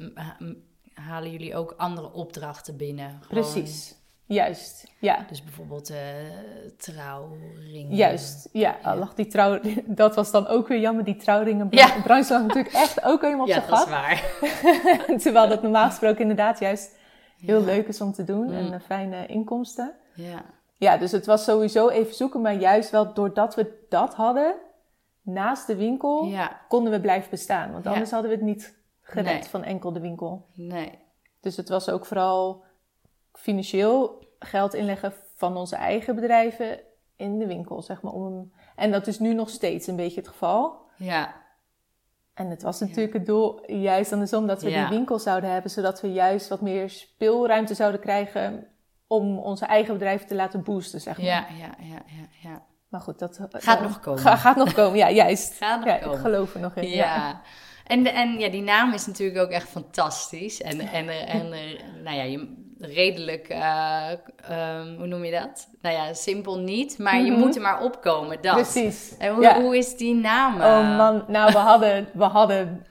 halen 0.94 1.32
jullie 1.32 1.56
ook 1.56 1.74
andere 1.78 2.12
opdrachten 2.14 2.78
binnen. 2.78 3.10
Gewoon- 3.22 3.44
precies. 3.52 3.96
Juist, 4.28 4.92
ja. 5.00 5.26
Dus 5.30 5.44
bijvoorbeeld 5.44 5.90
eh 5.90 5.98
trouwringen. 6.78 7.96
Juist, 7.96 8.50
ja. 8.52 8.78
Al 8.84 8.98
lag 8.98 9.14
die 9.14 9.28
trouw, 9.28 9.60
dat 9.86 10.16
was 10.16 10.32
dan 10.32 10.48
ook 10.48 10.68
weer 10.68 10.80
jammer. 10.80 11.04
Die 11.04 11.16
trouwringen 11.16 11.68
Ja. 11.70 11.96
branche 12.04 12.34
lag 12.34 12.42
natuurlijk 12.42 12.74
echt 12.74 13.04
ook 13.04 13.22
helemaal 13.22 13.44
op 13.46 13.48
Ja, 13.52 13.54
zijn 13.54 13.70
dat 13.70 13.78
is 13.78 13.84
gat. 13.84 13.90
waar. 13.90 15.18
Terwijl 15.24 15.50
dat 15.50 15.62
normaal 15.62 15.90
gesproken 15.90 16.22
inderdaad 16.22 16.60
juist 16.60 16.96
heel 17.46 17.60
Ja. 17.60 17.66
leuk 17.66 17.88
is 17.88 18.02
om 18.02 18.12
te 18.12 18.24
doen. 18.24 18.46
Mm. 18.46 18.54
En 18.54 18.74
eh, 18.74 18.80
fijne 18.80 19.26
inkomsten. 19.26 19.94
Ja, 20.14 20.44
Ja, 20.78 20.98
dus 20.98 21.12
het 21.12 21.26
was 21.26 21.44
sowieso 21.44 21.90
even 21.90 22.14
zoeken. 22.14 22.42
Maar 22.42 22.54
juist 22.54 22.90
wel 22.90 23.14
doordat 23.14 23.56
we 23.56 23.86
dat 23.90 24.14
hadden, 24.14 24.56
naast 25.22 25.68
de 25.68 25.76
winkel, 25.76 26.24
ja, 26.26 26.62
konden 26.68 26.92
we 26.92 27.00
blijven 27.02 27.30
bestaan. 27.30 27.72
Want 27.72 27.88
anders 27.88 28.12
hadden 28.12 28.30
we 28.30 28.36
het 28.36 28.46
niet 28.46 28.78
gered 29.02 29.26
Nee. 29.34 29.44
van 29.44 29.64
enkel 29.64 29.92
de 29.94 30.00
winkel. 30.00 30.46
nee. 30.54 31.00
Dus 31.42 31.58
het 31.58 31.70
was 31.70 31.90
ook 31.90 32.06
vooral 32.06 32.64
financieel 33.34 34.24
geld 34.40 34.74
inleggen 34.74 35.14
van 35.36 35.58
onze 35.58 35.76
eigen 35.76 36.16
bedrijven 36.16 36.80
in 37.16 37.40
de 37.40 37.48
winkel, 37.48 37.82
zeg 37.82 38.02
maar. 38.02 38.14
Om. 38.14 38.52
En 38.76 38.92
dat 38.92 39.08
is 39.08 39.20
nu 39.20 39.34
nog 39.34 39.50
steeds 39.50 39.88
een 39.88 39.96
beetje 39.96 40.20
het 40.20 40.30
geval. 40.30 40.78
Ja, 40.98 41.34
En 42.36 42.50
het 42.50 42.62
was 42.62 42.80
natuurlijk 42.80 43.14
het 43.14 43.26
doel 43.26 43.72
juist 43.72 44.12
andersom 44.12 44.48
dat 44.48 44.62
we 44.62 44.70
die 44.70 44.88
winkel 44.88 45.20
zouden 45.20 45.52
hebben, 45.52 45.72
zodat 45.72 46.02
we 46.02 46.12
juist 46.12 46.48
wat 46.48 46.62
meer 46.62 46.90
speelruimte 46.90 47.74
zouden 47.74 48.00
krijgen 48.02 48.68
om 49.08 49.38
onze 49.38 49.66
eigen 49.66 49.94
bedrijven 49.94 50.28
te 50.28 50.36
laten 50.36 50.64
boosten, 50.64 51.02
zeg 51.02 51.18
maar. 51.18 51.26
ja, 51.26 51.46
ja, 51.60 51.76
ja, 51.80 52.02
ja. 52.06 52.50
ja. 52.50 52.64
Maar 52.90 53.02
goed, 53.02 53.20
dat 53.20 53.40
Gaat 53.52 53.78
eh, 53.78 53.84
nog 53.84 54.00
komen. 54.00 54.20
ga- 54.20 54.36
gaat 54.36 54.56
nog 54.56 54.74
komen, 54.74 54.98
ja, 54.98 55.10
juist. 55.10 55.54
Gaat 55.64 55.80
nog 55.80 55.90
ja, 55.90 55.98
komen. 55.98 56.16
Ik 56.18 56.22
geloof 56.24 56.54
er 56.54 56.60
nog 56.60 56.76
in. 56.76 56.90
Ja. 56.90 56.96
Ja. 57.16 57.42
En, 57.86 58.14
en 58.14 58.40
ja, 58.40 58.50
die 58.50 58.62
naam 58.62 58.94
is 58.94 59.06
natuurlijk 59.06 59.40
ook 59.40 59.50
echt 59.50 59.68
fantastisch. 59.70 60.62
En, 60.62 60.80
en, 60.80 61.08
er- 61.08 61.28
en 61.28 61.52
er- 61.54 61.82
nou 62.04 62.16
ja, 62.16 62.24
je, 62.24 62.65
redelijk, 62.86 63.48
eh, 63.50 64.12
ehm, 64.50 64.96
hoe 64.98 65.08
noem 65.08 65.24
je 65.24 65.32
dat? 65.32 65.68
Nou 65.82 65.96
ja, 65.96 66.14
simpel 66.14 66.60
niet, 66.60 66.98
maar 66.98 67.18
je 67.22 67.32
Mhm. 67.32 67.40
moet 67.40 67.56
er 67.56 67.62
maar 67.62 67.82
opkomen, 67.84 68.42
dat. 68.42 68.54
Precies. 68.54 69.18
En 69.18 69.34
hoe, 69.34 69.44
Ja. 69.44 69.62
hoe 69.62 69.78
is 69.78 69.98
die 69.98 70.16
naam? 70.16 70.62
eh? 70.62 70.68
Oh 70.68 70.98
man, 70.98 71.24
nou 71.28 71.52
we 71.52 71.58
hadden, 71.58 72.08
we 72.14 72.24
hadden 72.24 72.86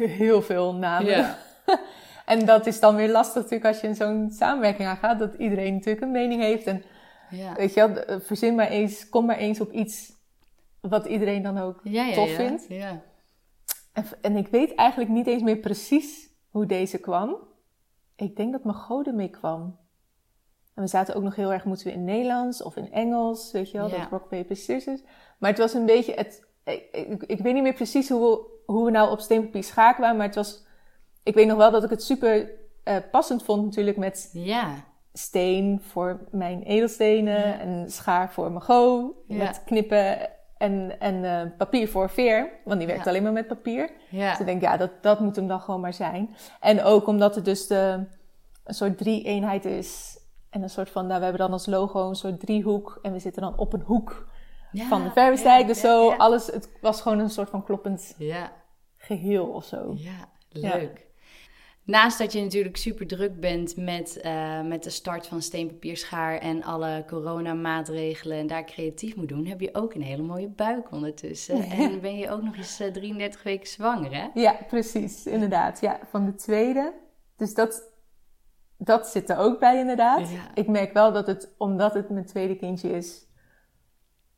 heel 0.00 0.42
veel 0.42 0.74
namen. 0.74 1.10
Ja. 1.10 1.38
En 2.24 2.44
dat 2.46 2.66
is 2.66 2.80
dan 2.80 2.94
weer 2.96 3.08
lastig 3.10 3.34
natuurlijk 3.34 3.64
als 3.64 3.80
je 3.80 3.86
in 3.86 3.94
zo'n 3.94 4.30
samenwerking 4.32 4.88
aangaat, 4.88 5.18
dat 5.18 5.34
iedereen 5.34 5.72
natuurlijk 5.74 6.02
een 6.04 6.10
mening 6.10 6.42
heeft. 6.42 6.66
En 6.66 6.84
Ja. 7.30 7.52
weet 7.54 7.74
je 7.74 7.88
wel, 7.88 7.96
eh, 8.04 8.16
verzin 8.20 8.54
maar 8.54 8.68
eens, 8.68 9.08
kom 9.08 9.26
maar 9.26 9.36
eens 9.36 9.60
op 9.60 9.72
iets 9.72 10.12
wat 10.80 11.06
iedereen 11.06 11.42
dan 11.42 11.58
ook 11.58 11.80
tof 12.14 12.30
vindt. 12.34 12.64
Ja. 12.68 13.00
En, 13.92 14.04
en 14.20 14.36
ik 14.36 14.48
weet 14.48 14.74
eigenlijk 14.74 15.10
niet 15.10 15.26
eens 15.26 15.42
meer 15.42 15.56
precies 15.56 16.28
hoe 16.50 16.66
deze 16.66 16.98
kwam. 16.98 17.36
Ik 18.16 18.36
denk 18.36 18.52
dat 18.52 18.64
Mago 18.64 19.02
mee 19.12 19.28
kwam. 19.28 19.76
En 20.74 20.82
we 20.82 20.88
zaten 20.88 21.14
ook 21.14 21.22
nog 21.22 21.34
heel 21.36 21.52
erg, 21.52 21.64
moeten 21.64 21.86
we 21.86 21.92
in 21.92 22.04
Nederlands 22.04 22.62
of 22.62 22.76
in 22.76 22.92
Engels, 22.92 23.52
weet 23.52 23.70
je 23.70 23.78
wel, 23.78 23.88
Ja. 23.88 23.98
dat 23.98 24.08
rock, 24.10 24.28
paper, 24.28 24.56
scissors. 24.56 25.00
Maar 25.38 25.50
het 25.50 25.58
was 25.58 25.74
een 25.74 25.86
beetje, 25.86 26.12
het, 26.14 26.46
ik, 26.64 26.88
ik, 26.92 27.22
ik 27.22 27.40
weet 27.40 27.54
niet 27.54 27.62
meer 27.62 27.74
precies 27.74 28.08
hoe 28.08 28.20
we, 28.30 28.62
hoe 28.72 28.84
we 28.84 28.90
nou 28.90 29.10
op 29.10 29.20
steenpapier 29.20 29.64
schaak 29.64 29.96
waren, 29.98 30.16
maar 30.16 30.26
het 30.26 30.34
was, 30.34 30.64
ik 31.22 31.34
weet 31.34 31.46
nog 31.46 31.56
wel 31.56 31.70
dat 31.70 31.84
ik 31.84 31.90
het 31.90 32.02
super 32.02 32.50
eh, 32.84 32.96
passend 33.10 33.42
vond 33.42 33.64
natuurlijk 33.64 33.96
met 33.96 34.30
ja. 34.32 34.84
steen 35.12 35.80
voor 35.82 36.28
mijn 36.30 36.62
edelstenen 36.62 37.38
Ja. 37.48 37.58
en 37.58 37.90
schaar 37.90 38.32
voor 38.32 38.52
Mago, 38.52 39.14
Ja. 39.26 39.36
met 39.36 39.62
knippen 39.64 40.30
en, 40.64 41.00
en 41.00 41.24
eh, 41.24 41.56
papier 41.58 41.88
voor 41.88 42.10
veer, 42.10 42.50
want 42.64 42.78
die 42.78 42.86
werkt 42.86 43.04
Ja. 43.04 43.10
alleen 43.10 43.22
maar 43.22 43.32
met 43.32 43.46
papier. 43.46 43.90
ja. 44.10 44.30
Dus 44.30 44.40
ik 44.40 44.46
denk, 44.46 44.62
ja, 44.62 44.76
dat, 44.76 44.90
dat 45.00 45.20
moet 45.20 45.36
hem 45.36 45.46
dan 45.48 45.60
gewoon 45.60 45.80
maar 45.80 45.92
zijn. 45.94 46.36
En 46.60 46.82
ook 46.82 47.06
omdat 47.06 47.34
het 47.34 47.44
dus 47.44 47.66
de, 47.66 48.04
een 48.64 48.74
soort 48.74 48.98
drie-eenheid 48.98 49.64
is. 49.64 50.18
En 50.50 50.62
een 50.62 50.70
soort 50.70 50.90
van, 50.90 51.06
nou, 51.06 51.18
we 51.18 51.24
hebben 51.24 51.42
dan 51.42 51.52
als 51.52 51.66
logo 51.66 52.08
een 52.08 52.14
soort 52.14 52.40
driehoek. 52.40 52.98
En 53.02 53.12
we 53.12 53.18
zitten 53.18 53.42
dan 53.42 53.58
op 53.58 53.72
een 53.72 53.80
hoek 53.82 54.26
Ja, 54.72 54.84
van 54.88 55.02
de 55.02 55.10
Verwestdijk. 55.10 55.60
ja, 55.60 55.66
dus 55.66 55.80
zo, 55.80 56.10
alles, 56.10 56.46
het 56.46 56.70
was 56.80 57.00
gewoon 57.00 57.18
een 57.18 57.30
soort 57.30 57.50
van 57.50 57.64
kloppend 57.64 58.14
Ja, 58.18 58.52
geheel 58.96 59.46
of 59.46 59.64
zo. 59.64 59.92
ja, 59.96 60.28
leuk. 60.50 61.06
Naast 61.84 62.18
dat 62.18 62.32
je 62.32 62.40
natuurlijk 62.40 62.76
super 62.76 63.06
druk 63.06 63.40
bent 63.40 63.76
met, 63.76 64.20
eh, 64.20 64.60
met 64.62 64.82
de 64.82 64.90
start 64.90 65.26
van 65.26 65.42
steenpapierschaar 65.42 66.38
en 66.38 66.62
alle 66.62 67.04
coronamaatregelen 67.06 68.38
en 68.38 68.46
daar 68.46 68.64
creatief 68.64 69.16
moet 69.16 69.28
doen, 69.28 69.46
heb 69.46 69.60
je 69.60 69.74
ook 69.74 69.94
een 69.94 70.02
hele 70.02 70.22
mooie 70.22 70.48
buik 70.48 70.92
ondertussen. 70.92 71.62
En 71.62 72.00
ben 72.00 72.16
je 72.16 72.30
ook 72.30 72.42
nog 72.42 72.56
eens 72.56 72.80
eh, 72.80 72.92
33 72.92 73.42
weken 73.42 73.68
zwanger, 73.68 74.14
hè? 74.14 74.28
Ja, 74.34 74.56
precies, 74.68 75.26
inderdaad. 75.26 75.80
Ja, 75.80 76.00
van 76.10 76.24
de 76.24 76.34
tweede. 76.34 76.92
Dus 77.36 77.54
dat, 77.54 77.82
dat 78.78 79.06
zit 79.06 79.30
er 79.30 79.36
ook 79.36 79.58
bij, 79.60 79.78
inderdaad. 79.78 80.30
Ja. 80.30 80.54
Ik 80.54 80.66
merk 80.66 80.92
wel 80.92 81.12
dat 81.12 81.26
het, 81.26 81.54
omdat 81.58 81.94
het 81.94 82.10
mijn 82.10 82.26
tweede 82.26 82.56
kindje 82.56 82.90
is, 82.90 83.23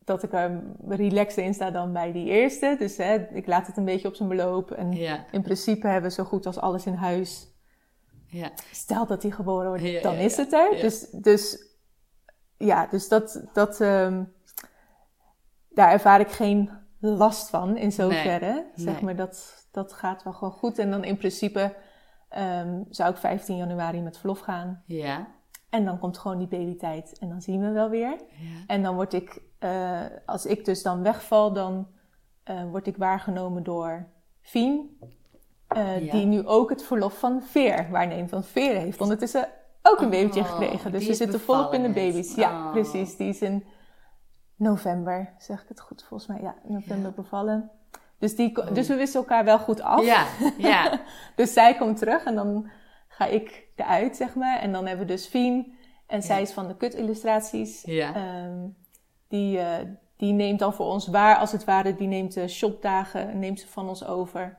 dat 0.06 0.22
ik 0.22 0.32
er 0.32 0.62
relaxter 0.88 1.44
in 1.44 1.54
sta 1.54 1.70
dan 1.70 1.92
bij 1.92 2.12
die 2.12 2.26
eerste. 2.26 2.76
Dus 2.78 2.96
hè, 2.96 3.28
ik 3.34 3.46
laat 3.46 3.66
het 3.66 3.76
een 3.76 3.84
beetje 3.84 4.08
op 4.08 4.14
zijn 4.14 4.28
beloop. 4.28 4.70
En 4.70 4.92
Ja, 4.92 5.25
in 5.30 5.42
principe 5.42 5.86
hebben 5.86 6.10
we 6.10 6.16
zo 6.16 6.25
goed 6.25 6.46
als 6.46 6.58
alles 6.58 6.86
in 6.86 6.94
huis. 6.94 7.48
ja, 8.26 8.50
Stel 8.72 9.06
dat 9.06 9.22
hij 9.22 9.30
geboren 9.30 9.68
wordt, 9.68 9.82
Ja, 9.82 10.02
dan 10.02 10.14
is 10.14 10.36
het 10.36 10.52
er. 10.52 10.70
Dus, 10.70 11.10
dus 11.10 11.66
ja, 12.56 12.86
dus 12.86 13.08
dat, 13.08 13.44
dat 13.52 13.80
ehm, 13.80 14.25
daar 15.68 15.92
ervaar 15.92 16.20
ik 16.20 16.30
geen 16.30 16.70
last 17.00 17.48
van 17.50 17.76
in 17.76 17.92
zoverre. 17.92 18.66
Zeg 18.75 18.94
nee. 18.94 19.04
maar, 19.04 19.16
dat, 19.16 19.66
dat 19.70 19.92
gaat 19.92 20.22
wel 20.22 20.32
gewoon 20.32 20.52
goed. 20.52 20.78
En 20.78 20.90
dan 20.90 21.04
in 21.04 21.16
principe 21.16 21.75
ehm, 22.28 22.82
zou 22.90 23.10
ik 23.10 23.16
15 23.16 23.56
januari 23.56 24.00
met 24.00 24.18
verlof 24.18 24.40
gaan. 24.40 24.82
ja, 24.86 25.34
En 25.76 25.85
dan 25.85 25.99
komt 25.99 26.18
gewoon 26.18 26.38
die 26.38 26.47
babytijd 26.47 27.18
en 27.21 27.28
dan 27.28 27.40
zien 27.42 27.61
we 27.61 27.71
wel 27.71 27.88
weer. 27.88 28.11
ja. 28.11 28.47
En 28.66 28.83
dan 28.83 28.95
word 28.95 29.12
ik, 29.12 29.40
eh, 29.59 30.00
als 30.26 30.47
ik 30.47 30.64
dus 30.64 30.83
dan 30.83 31.02
wegval, 31.02 31.52
dan 31.52 31.87
eh, 32.42 32.64
word 32.71 32.87
ik 32.87 32.97
waargenomen 32.97 33.62
door 33.62 34.06
Fien. 34.40 34.99
eh, 35.66 36.04
Ja. 36.04 36.12
Die 36.12 36.26
nu 36.26 36.47
ook 36.47 36.71
het 36.71 36.83
verlof 36.83 37.18
van 37.18 37.42
Veer 37.42 37.87
waarneemt. 37.90 38.30
Want 38.30 38.47
Veer 38.47 38.75
heeft 38.76 39.00
ondertussen 39.00 39.49
ook 39.83 39.99
een 39.99 40.04
Oh, 40.04 40.11
babytje 40.11 40.45
gekregen. 40.45 40.92
Dus 40.92 41.06
we 41.06 41.14
zitten 41.14 41.40
volop 41.40 41.73
in 41.75 41.83
de 41.83 41.88
baby's. 41.92 42.35
Ja, 42.35 42.50
Oh. 42.66 42.73
precies. 42.73 43.16
Die 43.16 43.28
is 43.28 43.40
in 43.40 43.64
november, 44.56 45.33
zeg 45.38 45.62
ik 45.62 45.68
het 45.68 45.80
goed 45.80 46.04
volgens 46.09 46.28
mij. 46.28 46.40
Ja, 46.42 46.54
november 46.62 47.11
Ja. 47.16 47.23
bevallen. 47.23 47.71
Dus, 48.18 48.37
die, 48.37 48.61
Oh. 48.62 48.75
dus 48.75 48.88
we 48.88 48.95
wisselen 48.95 49.23
elkaar 49.26 49.45
wel 49.45 49.59
goed 49.59 49.80
af. 49.80 50.04
Ja, 50.04 50.26
ja, 50.59 51.00
Dus 51.37 51.52
zij 51.52 51.75
komt 51.75 51.99
terug 51.99 52.25
en 52.25 52.35
dan 52.35 52.66
ga 53.16 53.26
ik 53.26 53.66
eruit, 53.76 54.16
zeg 54.16 54.35
maar. 54.35 54.58
En 54.58 54.73
dan 54.73 54.87
hebben 54.87 55.06
we 55.06 55.12
dus 55.12 55.26
Fien. 55.26 55.75
En 56.06 56.23
zij 56.23 56.42
is 56.42 56.52
van 56.52 56.68
de 56.68 56.76
kut-illustraties. 56.76 57.82
ja. 57.85 58.14
Ehm, 58.14 58.58
die, 59.28 59.58
eh, 59.58 59.87
die 60.16 60.32
neemt 60.32 60.58
dan 60.58 60.75
voor 60.75 60.87
ons 60.87 61.06
waar, 61.06 61.37
als 61.37 61.52
het 61.52 61.64
ware. 61.64 61.94
Die 61.94 62.08
neemt 62.08 62.35
de 62.35 62.49
shopdagen, 62.49 63.38
neemt 63.38 63.61
ze 63.61 63.68
van 63.68 63.88
ons 63.88 64.04
over. 64.04 64.56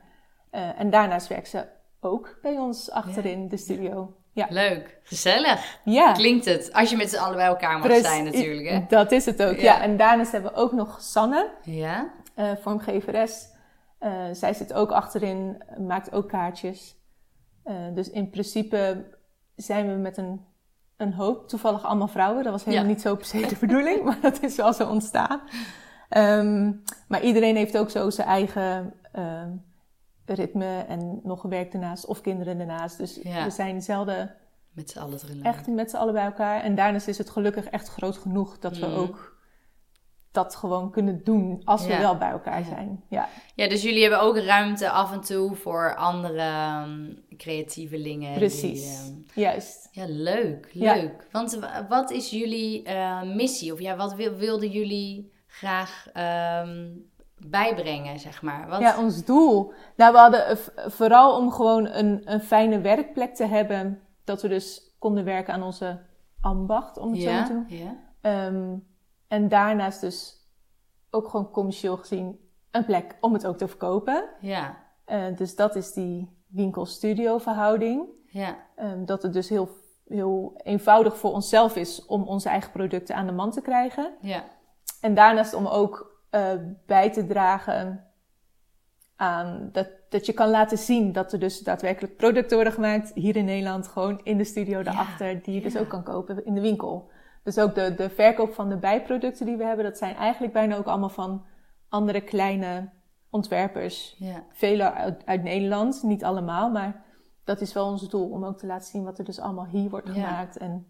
Eh, 0.50 0.80
en 0.80 0.90
daarnaast 0.90 1.28
werkt 1.28 1.48
ze 1.48 1.66
ook 2.00 2.38
bij 2.42 2.58
ons 2.58 2.92
achterin 2.92 3.48
de 3.48 3.58
studio. 3.58 4.16
Ja. 4.32 4.46
Leuk, 4.50 5.00
gezellig. 5.04 5.80
Ja, 5.84 6.12
Klinkt 6.12 6.46
het, 6.46 6.74
als 6.74 6.90
je 6.90 6.98
met 6.98 7.10
z'n 7.10 7.18
allen 7.18 7.36
bij 7.36 7.46
elkaar 7.46 7.80
mag 7.80 7.96
zijn 7.96 8.24
natuurlijk, 8.24 8.70
hè? 8.70 8.86
Dat 8.88 9.12
is 9.12 9.26
het 9.26 9.44
ook, 9.44 9.56
Ja. 9.56 9.62
ja. 9.62 9.82
En 9.82 9.98
daarnaast 9.98 10.32
hebben 10.32 10.52
we 10.52 10.58
ook 10.58 10.72
nog 10.72 11.02
Sanne, 11.02 11.50
Ja, 11.64 12.14
eh, 12.36 12.52
vormgeveres. 12.62 13.48
Zij 14.32 14.54
zit 14.54 14.74
ook 14.74 14.92
achterin, 14.92 15.64
maakt 15.78 16.12
ook 16.14 16.28
kaartjes. 16.30 16.97
Eh, 17.68 17.76
dus 17.94 18.10
in 18.10 18.30
principe 18.30 19.06
zijn 19.56 19.88
we 19.88 19.94
met 19.94 20.18
een, 20.18 20.46
een 20.98 21.14
hoop, 21.14 21.48
toevallig 21.48 21.84
allemaal 21.86 22.08
vrouwen. 22.08 22.44
Dat 22.44 22.52
was 22.52 22.64
helemaal 22.64 22.86
Ja. 22.86 22.92
niet 22.92 23.02
zo 23.02 23.16
per 23.16 23.26
se 23.26 23.48
de 23.48 23.56
bedoeling, 23.60 24.04
maar 24.06 24.20
dat 24.22 24.44
is 24.44 24.56
wel 24.56 24.74
zo 24.74 24.90
ontstaan. 24.90 25.42
Ehm, 26.10 26.72
maar 27.08 27.22
iedereen 27.22 27.56
heeft 27.56 27.78
ook 27.78 27.90
zo 27.90 28.10
zijn 28.10 28.28
eigen 28.28 28.94
ehm, 29.12 29.50
ritme 30.26 30.86
en 30.88 31.20
nog 31.24 31.42
werk 31.42 31.74
ernaast 31.74 32.06
of 32.06 32.22
kinderen 32.22 32.60
ernaast. 32.60 32.98
Dus 32.98 33.20
Ja. 33.24 33.44
we 33.44 33.50
zijn 33.50 33.82
zelden 33.82 34.36
met 34.72 34.90
z'n 34.90 35.00
allen 35.00 35.20
echt 35.44 35.68
met 35.68 35.90
z'n 35.90 35.96
allen 35.98 36.14
bij 36.14 36.26
elkaar. 36.26 36.62
En 36.62 36.76
daarnaast 36.76 37.08
is 37.08 37.18
het 37.18 37.30
gelukkig 37.30 37.66
echt 37.66 37.88
groot 37.88 38.18
genoeg 38.18 38.60
dat 38.60 38.78
we 38.78 38.86
Mhm. 38.86 38.96
ook 38.96 39.37
dat 40.44 40.56
gewoon 40.56 40.92
kunnen 40.92 41.24
doen 41.24 41.62
als 41.64 41.86
we 41.86 41.92
Ja. 41.94 42.00
wel 42.00 42.18
bij 42.18 42.30
elkaar 42.30 42.60
Ja. 42.60 42.66
zijn. 42.66 43.04
Ja, 43.10 43.28
Ja, 43.56 43.70
dus 43.70 43.82
jullie 43.84 44.02
hebben 44.02 44.22
ook 44.22 44.38
ruimte 44.38 44.90
af 44.90 45.12
en 45.14 45.22
toe 45.22 45.56
voor 45.56 45.96
andere 45.96 46.40
ehm, 46.40 47.14
creatievelingen. 47.38 48.30
die, 48.30 48.38
precies. 48.40 49.08
ehm, 49.10 49.14
Juist. 49.42 49.88
ja, 49.92 50.06
leuk, 50.08 50.70
Ja. 50.74 50.94
leuk. 50.96 51.28
Want 51.32 51.54
wa- 51.56 51.86
wat 51.90 52.12
is 52.12 52.30
jullie 52.30 52.84
eh, 52.84 53.22
missie? 53.24 53.74
Of 53.74 53.80
ja, 53.80 53.96
wat 53.96 54.14
wil- 54.16 54.34
wilden 54.36 54.70
jullie 54.70 55.32
graag 55.48 56.08
ehm, 56.14 56.88
bijbrengen, 57.48 58.20
zeg 58.20 58.42
maar? 58.42 58.68
Wat... 58.68 58.80
Ja, 58.80 58.98
ons 59.00 59.26
doel. 59.26 59.72
Nou, 59.96 60.12
we 60.14 60.18
hadden 60.20 60.58
vooral 60.92 61.38
om 61.38 61.52
gewoon 61.52 61.88
een, 61.88 62.22
een 62.26 62.42
fijne 62.42 62.82
werkplek 62.82 63.36
te 63.36 63.46
hebben. 63.46 64.00
Dat 64.24 64.42
we 64.42 64.48
dus 64.48 64.82
konden 65.00 65.24
werken 65.24 65.54
aan 65.54 65.64
onze 65.64 66.00
ambacht, 66.42 66.98
om 66.98 67.12
het 67.12 67.22
zo 67.22 67.32
maar 67.32 67.46
te 67.46 67.64
ja, 67.68 67.78
ja, 67.78 67.96
Ehm, 68.22 68.74
en 69.28 69.48
daarnaast 69.48 70.02
dus 70.02 70.36
ook 71.10 71.28
gewoon 71.30 71.52
commercieel 71.52 71.98
gezien 71.98 72.40
een 72.72 72.86
plek 72.86 73.18
om 73.22 73.34
het 73.34 73.48
ook 73.48 73.58
te 73.58 73.68
verkopen. 73.68 74.24
ja, 74.42 74.86
Eh, 75.06 75.36
dus 75.36 75.56
dat 75.56 75.76
is 75.76 75.94
die 75.94 76.30
winkel-studio 76.48 77.38
verhouding. 77.38 78.06
ja, 78.30 78.58
Ehm, 78.76 79.06
dat 79.06 79.22
het 79.24 79.34
dus 79.34 79.50
heel, 79.50 79.70
heel 80.08 80.54
eenvoudig 80.64 81.18
voor 81.18 81.32
onszelf 81.32 81.76
is 81.76 82.06
om 82.06 82.24
onze 82.24 82.50
eigen 82.50 82.72
producten 82.72 83.16
aan 83.16 83.26
de 83.26 83.32
man 83.32 83.52
te 83.52 83.62
krijgen. 83.62 84.14
ja, 84.22 84.44
En 85.02 85.14
daarnaast 85.14 85.54
om 85.54 85.66
ook 85.68 86.22
eh, 86.30 86.52
bij 86.86 87.12
te 87.12 87.26
dragen 87.28 88.06
aan 89.16 89.70
dat, 89.72 89.90
dat 90.10 90.26
je 90.26 90.34
kan 90.34 90.50
laten 90.50 90.78
zien 90.78 91.12
dat 91.12 91.34
er 91.34 91.40
dus 91.40 91.60
daadwerkelijk 91.60 92.18
producten 92.18 92.56
worden 92.56 92.74
gemaakt 92.74 93.12
hier 93.14 93.36
in 93.36 93.46
Nederland, 93.46 93.88
gewoon 93.88 94.20
in 94.24 94.38
de 94.38 94.44
studio 94.44 94.84
daarachter, 94.84 95.44
die 95.44 95.54
je 95.56 95.62
dus 95.62 95.78
ook 95.78 95.88
kan 95.88 96.04
kopen 96.04 96.46
in 96.46 96.54
de 96.54 96.62
winkel. 96.62 97.10
Dus 97.48 97.58
ook 97.60 97.76
de, 97.76 97.94
de 97.96 98.10
verkoop 98.10 98.54
van 98.54 98.70
de 98.70 98.78
bijproducten 98.78 99.46
die 99.46 99.56
we 99.58 99.64
hebben, 99.64 99.86
dat 99.86 99.98
zijn 99.98 100.16
eigenlijk 100.16 100.54
bijna 100.54 100.78
ook 100.78 100.86
allemaal 100.86 101.10
van 101.10 101.46
andere 101.90 102.22
kleine 102.22 102.90
ontwerpers. 103.30 104.16
ja. 104.20 104.44
Vele 104.52 104.94
uit, 104.94 105.22
uit 105.26 105.44
Nederland, 105.44 106.04
niet 106.04 106.24
allemaal, 106.24 106.70
maar 106.72 107.04
dat 107.44 107.62
is 107.62 107.74
wel 107.74 107.86
ons 107.86 108.10
doel 108.10 108.30
om 108.30 108.46
ook 108.46 108.58
te 108.58 108.66
laten 108.66 108.88
zien 108.88 109.04
wat 109.04 109.18
er 109.18 109.26
dus 109.26 109.40
allemaal 109.40 109.66
hier 109.66 109.90
wordt 109.90 110.08
Ja. 110.08 110.14
gemaakt 110.14 110.58
en 110.58 110.88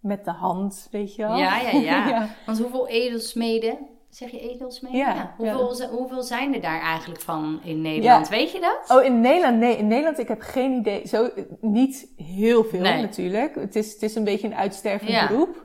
met 0.00 0.24
de 0.24 0.30
hand, 0.30 0.88
weet 0.90 1.14
je 1.14 1.22
wel. 1.22 1.36
Ja, 1.36 1.60
ja, 1.60 1.70
ja. 1.70 2.08
ja. 2.14 2.28
Want 2.46 2.58
hoeveel 2.58 2.88
edelsmeden, 2.88 3.78
zeg 4.10 4.30
je 4.30 4.40
edelsmeden? 4.40 4.98
Ja, 4.98 5.34
Hoeveel, 5.36 5.88
hoeveel 5.88 6.22
zijn 6.22 6.54
er 6.54 6.60
daar 6.60 6.80
eigenlijk 6.80 7.20
van 7.20 7.60
in 7.62 7.80
Nederland? 7.82 8.28
Weet 8.28 8.50
je 8.52 8.60
dat? 8.60 8.98
Oh, 8.98 9.04
in 9.04 9.20
Nederland? 9.20 9.58
Nee, 9.58 9.76
in 9.76 9.86
Nederland, 9.86 10.18
ik 10.18 10.28
heb 10.28 10.40
geen 10.40 10.72
idee. 10.72 11.08
Zo, 11.08 11.28
niet 11.60 12.12
heel 12.16 12.64
veel 12.64 12.80
Nee. 12.80 13.00
natuurlijk. 13.02 13.54
Het 13.54 13.76
is, 13.76 13.92
het 13.92 14.02
is 14.02 14.14
een 14.14 14.24
beetje 14.24 14.46
een 14.46 14.54
uitstervend 14.54 15.10
Ja. 15.10 15.26
beroep. 15.28 15.63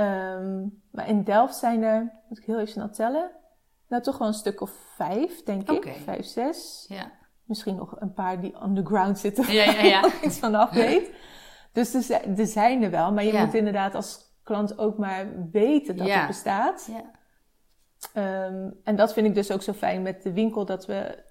Ehm, 0.00 0.60
maar 0.90 1.08
in 1.08 1.24
Delft 1.24 1.54
zijn 1.54 1.82
er, 1.82 2.12
moet 2.28 2.38
ik 2.38 2.44
heel 2.44 2.58
even 2.58 2.72
snel 2.72 2.90
tellen, 2.90 3.30
nou 3.88 4.02
toch 4.02 4.18
wel 4.18 4.28
een 4.28 4.34
stuk 4.34 4.60
of 4.60 4.70
vijf, 4.96 5.42
denk 5.42 5.70
ik. 5.70 5.96
Vijf, 6.04 6.26
zes. 6.26 6.84
Ja, 6.88 7.10
Misschien 7.44 7.76
nog 7.76 8.00
een 8.00 8.12
paar 8.14 8.40
die 8.40 8.54
underground 8.64 9.18
zitten, 9.18 9.52
ja, 9.52 9.64
ja. 9.64 9.82
ja. 9.82 10.10
iets 10.24 10.38
vanaf 10.38 10.70
weet. 10.70 11.10
Dus 11.72 11.94
er, 11.94 12.02
zi- 12.02 12.34
er 12.36 12.46
zijn 12.46 12.82
er 12.82 12.90
wel, 12.90 13.12
maar 13.12 13.24
je 13.24 13.32
Ja. 13.32 13.44
moet 13.44 13.54
inderdaad 13.54 13.94
als 13.94 14.18
klant 14.42 14.78
ook 14.78 14.98
maar 14.98 15.26
weten 15.50 15.96
dat 15.96 16.06
Ja. 16.06 16.18
het 16.18 16.26
bestaat. 16.26 16.88
ja. 16.92 17.10
Ehm, 18.14 18.70
en 18.84 18.96
dat 18.96 19.12
vind 19.12 19.26
ik 19.26 19.34
dus 19.34 19.50
ook 19.50 19.62
zo 19.62 19.72
fijn 19.72 20.02
met 20.02 20.22
de 20.22 20.32
winkel, 20.32 20.64
dat 20.64 20.86
we, 20.86 21.22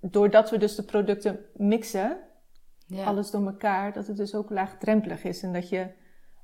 doordat 0.00 0.50
we 0.50 0.58
dus 0.58 0.74
de 0.74 0.82
producten 0.84 1.38
mixen, 1.54 2.18
ja. 2.86 3.04
alles 3.04 3.30
door 3.30 3.46
elkaar, 3.46 3.92
dat 3.92 4.06
het 4.06 4.16
dus 4.16 4.34
ook 4.34 4.50
laagdrempelig 4.50 5.24
is 5.24 5.42
en 5.42 5.52
dat 5.52 5.68
je 5.68 5.86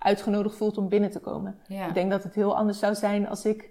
uitgenodigd 0.03 0.57
voelt 0.57 0.79
om 0.79 0.89
binnen 0.89 1.11
te 1.11 1.21
komen. 1.21 1.59
ja. 1.67 1.87
Ik 1.89 1.95
denk 1.95 2.11
dat 2.11 2.23
het 2.23 2.35
heel 2.35 2.57
anders 2.57 2.79
zou 2.79 2.95
zijn 2.95 3.29
als 3.29 3.45
ik 3.45 3.71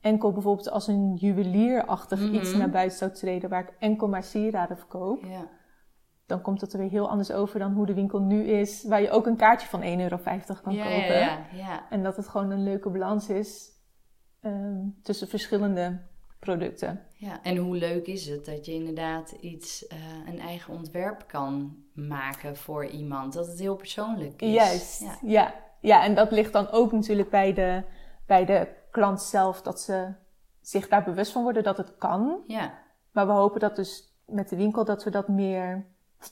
enkel 0.00 0.32
bijvoorbeeld 0.32 0.70
als 0.70 0.86
een 0.86 1.14
juwelierachtig 1.14 2.20
Mhm. 2.20 2.34
iets 2.34 2.54
naar 2.54 2.70
buiten 2.70 2.98
zou 2.98 3.10
treden, 3.10 3.50
waar 3.50 3.62
ik 3.62 3.72
enkel 3.78 4.08
maar 4.08 4.22
sieraden 4.22 4.76
verkoop. 4.76 5.24
ja. 5.24 5.48
Dan 6.26 6.40
komt 6.40 6.60
dat 6.60 6.72
er 6.72 6.78
weer 6.78 6.90
heel 6.90 7.08
anders 7.10 7.32
over 7.32 7.58
dan 7.58 7.72
hoe 7.72 7.86
de 7.86 7.94
winkel 7.94 8.20
nu 8.20 8.42
is, 8.44 8.84
waar 8.84 9.00
je 9.02 9.10
ook 9.10 9.26
een 9.26 9.36
kaartje 9.36 9.68
van 9.68 9.82
1,50 9.82 10.00
euro 10.00 10.16
kan 10.62 10.74
ja, 10.74 10.82
kopen. 10.84 11.18
ja, 11.18 11.20
ja, 11.20 11.38
ja. 11.52 11.86
En 11.90 12.02
dat 12.02 12.16
het 12.16 12.28
gewoon 12.28 12.50
een 12.50 12.62
leuke 12.62 12.90
balans 12.90 13.28
is 13.28 13.68
ehm, 14.40 14.78
tussen 15.02 15.28
verschillende 15.28 16.00
producten. 16.38 17.00
Ja, 17.20 17.42
en 17.42 17.56
hoe 17.56 17.76
leuk 17.76 18.06
is 18.06 18.26
het 18.26 18.44
dat 18.44 18.66
je 18.66 18.72
inderdaad 18.72 19.30
iets, 19.30 19.86
eh, 19.86 19.98
een 20.26 20.40
eigen 20.40 20.74
ontwerp 20.74 21.24
kan 21.26 21.76
maken 21.92 22.56
voor 22.56 22.86
iemand. 22.86 23.32
Dat 23.32 23.46
het 23.46 23.58
heel 23.58 23.76
persoonlijk 23.76 24.42
is. 24.42 24.52
Juist, 24.54 25.00
Ja. 25.00 25.18
ja. 25.22 25.54
ja. 25.80 26.04
en 26.04 26.14
dat 26.14 26.30
ligt 26.30 26.52
dan 26.52 26.70
ook 26.70 26.92
natuurlijk 26.92 27.30
bij 27.30 27.52
de, 27.52 27.82
bij 28.26 28.44
de 28.44 28.68
klant 28.90 29.22
zelf, 29.22 29.62
dat 29.62 29.80
ze 29.80 30.12
zich 30.60 30.88
daar 30.88 31.04
bewust 31.04 31.32
van 31.32 31.42
worden 31.42 31.62
dat 31.62 31.76
het 31.76 31.96
kan. 31.98 32.42
Ja, 32.46 32.72
Maar 33.12 33.26
we 33.26 33.32
hopen 33.32 33.60
dat 33.60 33.76
dus 33.76 34.14
met 34.26 34.48
de 34.48 34.56
winkel 34.56 34.84
dat 34.84 35.04
we 35.04 35.10
dat 35.10 35.28
meer 35.28 35.86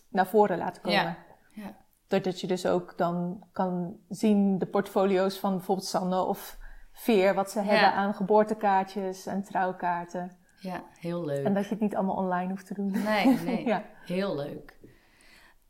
naar 0.09 0.27
voren 0.27 0.59
laten 0.59 0.83
komen. 0.83 0.99
Ja, 1.01 1.17
ja. 1.51 1.77
Doordat 2.07 2.41
je 2.41 2.47
dus 2.47 2.67
ook 2.67 2.99
dan 2.99 3.47
kan 3.53 3.97
zien 4.09 4.59
de 4.59 4.67
portfolio's 4.67 5.39
van 5.39 5.57
bijvoorbeeld 5.57 5.87
Sanne 5.89 6.23
of 6.23 6.59
Veer, 6.93 7.35
wat 7.35 7.51
ze 7.51 7.59
Ja. 7.59 7.65
hebben 7.65 7.93
aan 7.93 8.15
geboortekaartjes 8.15 9.27
en 9.27 9.43
trouwkaarten. 9.45 10.37
Ja, 10.61 10.85
heel 10.99 11.25
leuk. 11.25 11.45
En 11.45 11.55
dat 11.55 11.65
je 11.65 11.71
het 11.71 11.81
niet 11.81 11.97
allemaal 11.97 12.17
online 12.17 12.51
hoeft 12.51 12.67
te 12.67 12.75
doen. 12.75 12.91
Nee, 12.91 13.39
nee. 13.45 13.67
Ja. 13.73 13.85
Heel 14.05 14.37
leuk. 14.37 14.77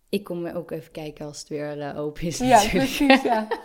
Ik 0.09 0.25
kom 0.25 0.47
ook 0.47 0.71
even 0.71 0.93
kijken 0.93 1.27
als 1.27 1.39
het 1.39 1.49
weer 1.49 1.81
eh, 1.81 1.99
open 1.99 2.23
is 2.23 2.39
Ja, 2.39 2.47
natuurlijk. 2.47 2.73
precies, 2.97 3.23
ja. 3.23 3.47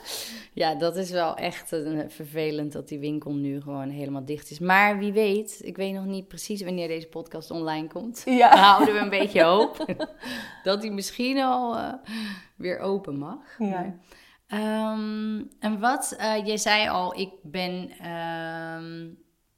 Ja, 0.53 0.75
dat 0.75 0.95
is 0.95 1.11
wel 1.11 1.35
echt 1.35 1.73
eh, 1.73 1.99
vervelend 2.07 2.71
dat 2.71 2.87
die 2.87 2.99
winkel 2.99 3.33
nu 3.33 3.61
gewoon 3.61 3.89
helemaal 3.89 4.25
dicht 4.25 4.51
is. 4.51 4.59
Maar 4.59 4.97
wie 4.97 5.13
weet, 5.13 5.61
ik 5.63 5.75
weet 5.77 5.93
nog 5.93 6.05
niet 6.05 6.27
precies 6.27 6.63
wanneer 6.63 6.87
deze 6.87 7.07
podcast 7.07 7.51
online 7.51 7.87
komt. 7.87 8.21
Ja. 8.25 8.49
Dan 8.49 8.59
houden 8.59 8.93
we 8.93 8.99
een 8.99 9.09
beetje 9.09 9.43
hoop 9.43 9.85
dat 10.63 10.81
die 10.81 10.91
misschien 10.91 11.39
al 11.39 11.77
eh, 11.77 11.93
weer 12.55 12.79
open 12.79 13.17
mag. 13.17 13.39
Ja. 13.57 13.95
Ehm, 14.47 15.43
en 15.59 15.79
wat, 15.79 16.15
eh, 16.17 16.45
je 16.45 16.57
zei 16.57 16.89
al, 16.89 17.19
ik 17.19 17.31
ben, 17.43 17.89
ehm, 17.99 19.09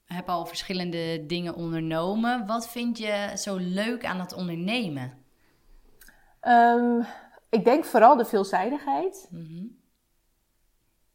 heb 0.05 0.29
al 0.29 0.45
verschillende 0.45 1.25
dingen 1.25 1.55
ondernomen. 1.55 2.45
Wat 2.45 2.67
vind 2.67 2.97
je 2.97 3.31
zo 3.35 3.55
leuk 3.55 4.05
aan 4.05 4.19
het 4.19 4.33
ondernemen? 4.33 5.13
Ehm, 6.39 7.01
ik 7.49 7.63
denk 7.63 7.85
vooral 7.85 8.15
de 8.15 8.25
veelzijdigheid. 8.25 9.27
Mhm. 9.31 9.65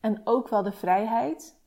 En 0.00 0.20
ook 0.24 0.48
wel 0.48 0.62
de 0.62 0.72
vrijheid. 0.72 1.58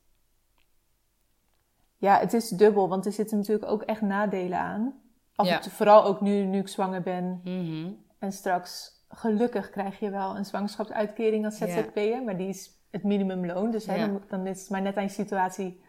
Ja, 1.96 2.18
het 2.18 2.32
is 2.32 2.48
dubbel, 2.48 2.88
want 2.88 3.06
er 3.06 3.12
zitten 3.12 3.36
natuurlijk 3.38 3.70
ook 3.70 3.82
echt 3.82 4.00
nadelen 4.00 4.58
aan. 4.58 5.02
Ja. 5.36 5.58
toe, 5.58 5.72
vooral 5.72 6.04
ook 6.04 6.20
nu, 6.20 6.44
nu 6.44 6.58
ik 6.58 6.68
zwanger 6.68 7.02
ben. 7.02 7.40
Mhm. 7.44 7.92
En 8.18 8.32
straks, 8.32 8.90
gelukkig 9.08 9.70
krijg 9.70 9.98
je 9.98 10.10
wel 10.10 10.36
een 10.36 10.44
zwangerschapsuitkering 10.44 11.44
als 11.44 11.58
Ja. 11.58 11.66
ZZP'er. 11.66 12.22
Maar 12.22 12.36
die 12.36 12.48
is 12.48 12.70
het 12.90 13.02
minimumloon. 13.02 13.70
Dus 13.70 13.86
hè, 13.86 13.98
dan, 13.98 14.22
dan 14.28 14.46
is 14.46 14.60
het 14.60 14.70
maar 14.70 14.82
net 14.82 14.96
aan 14.96 15.02
je 15.02 15.08
situatie 15.08 15.82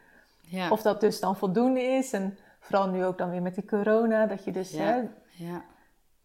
Ja. 0.47 0.69
of 0.69 0.81
dat 0.81 1.01
dus 1.01 1.19
dan 1.19 1.35
voldoende 1.37 1.81
is. 1.81 2.13
En 2.13 2.37
vooral 2.59 2.89
nu 2.89 3.05
ook 3.05 3.17
dan 3.17 3.29
weer 3.29 3.41
met 3.41 3.55
die 3.55 3.65
corona. 3.65 4.25
Dat 4.25 4.43
je 4.43 4.51
dus, 4.51 4.71
Ja. 4.71 4.83
hè, 4.83 5.01
ja. 5.45 5.65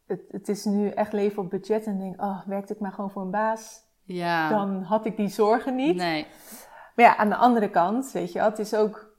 het, 0.06 0.20
het 0.30 0.48
is 0.48 0.64
nu 0.64 0.88
echt 0.88 1.12
leven 1.12 1.42
op 1.42 1.50
budget. 1.50 1.86
En 1.86 1.98
denk, 1.98 2.22
oh, 2.22 2.46
werkte 2.46 2.72
ik 2.72 2.80
maar 2.80 2.92
gewoon 2.92 3.10
voor 3.10 3.22
een 3.22 3.30
baas. 3.30 3.82
Ja. 4.04 4.48
Dan 4.48 4.82
had 4.82 5.06
ik 5.06 5.16
die 5.16 5.28
zorgen 5.28 5.74
niet. 5.74 5.96
Nee. 5.96 6.26
Maar 6.94 7.04
ja, 7.04 7.16
aan 7.16 7.28
de 7.28 7.36
andere 7.36 7.70
kant, 7.70 8.12
weet 8.12 8.32
je 8.32 8.38
wel, 8.38 8.48
het 8.48 8.58
is 8.58 8.74
ook 8.74 9.16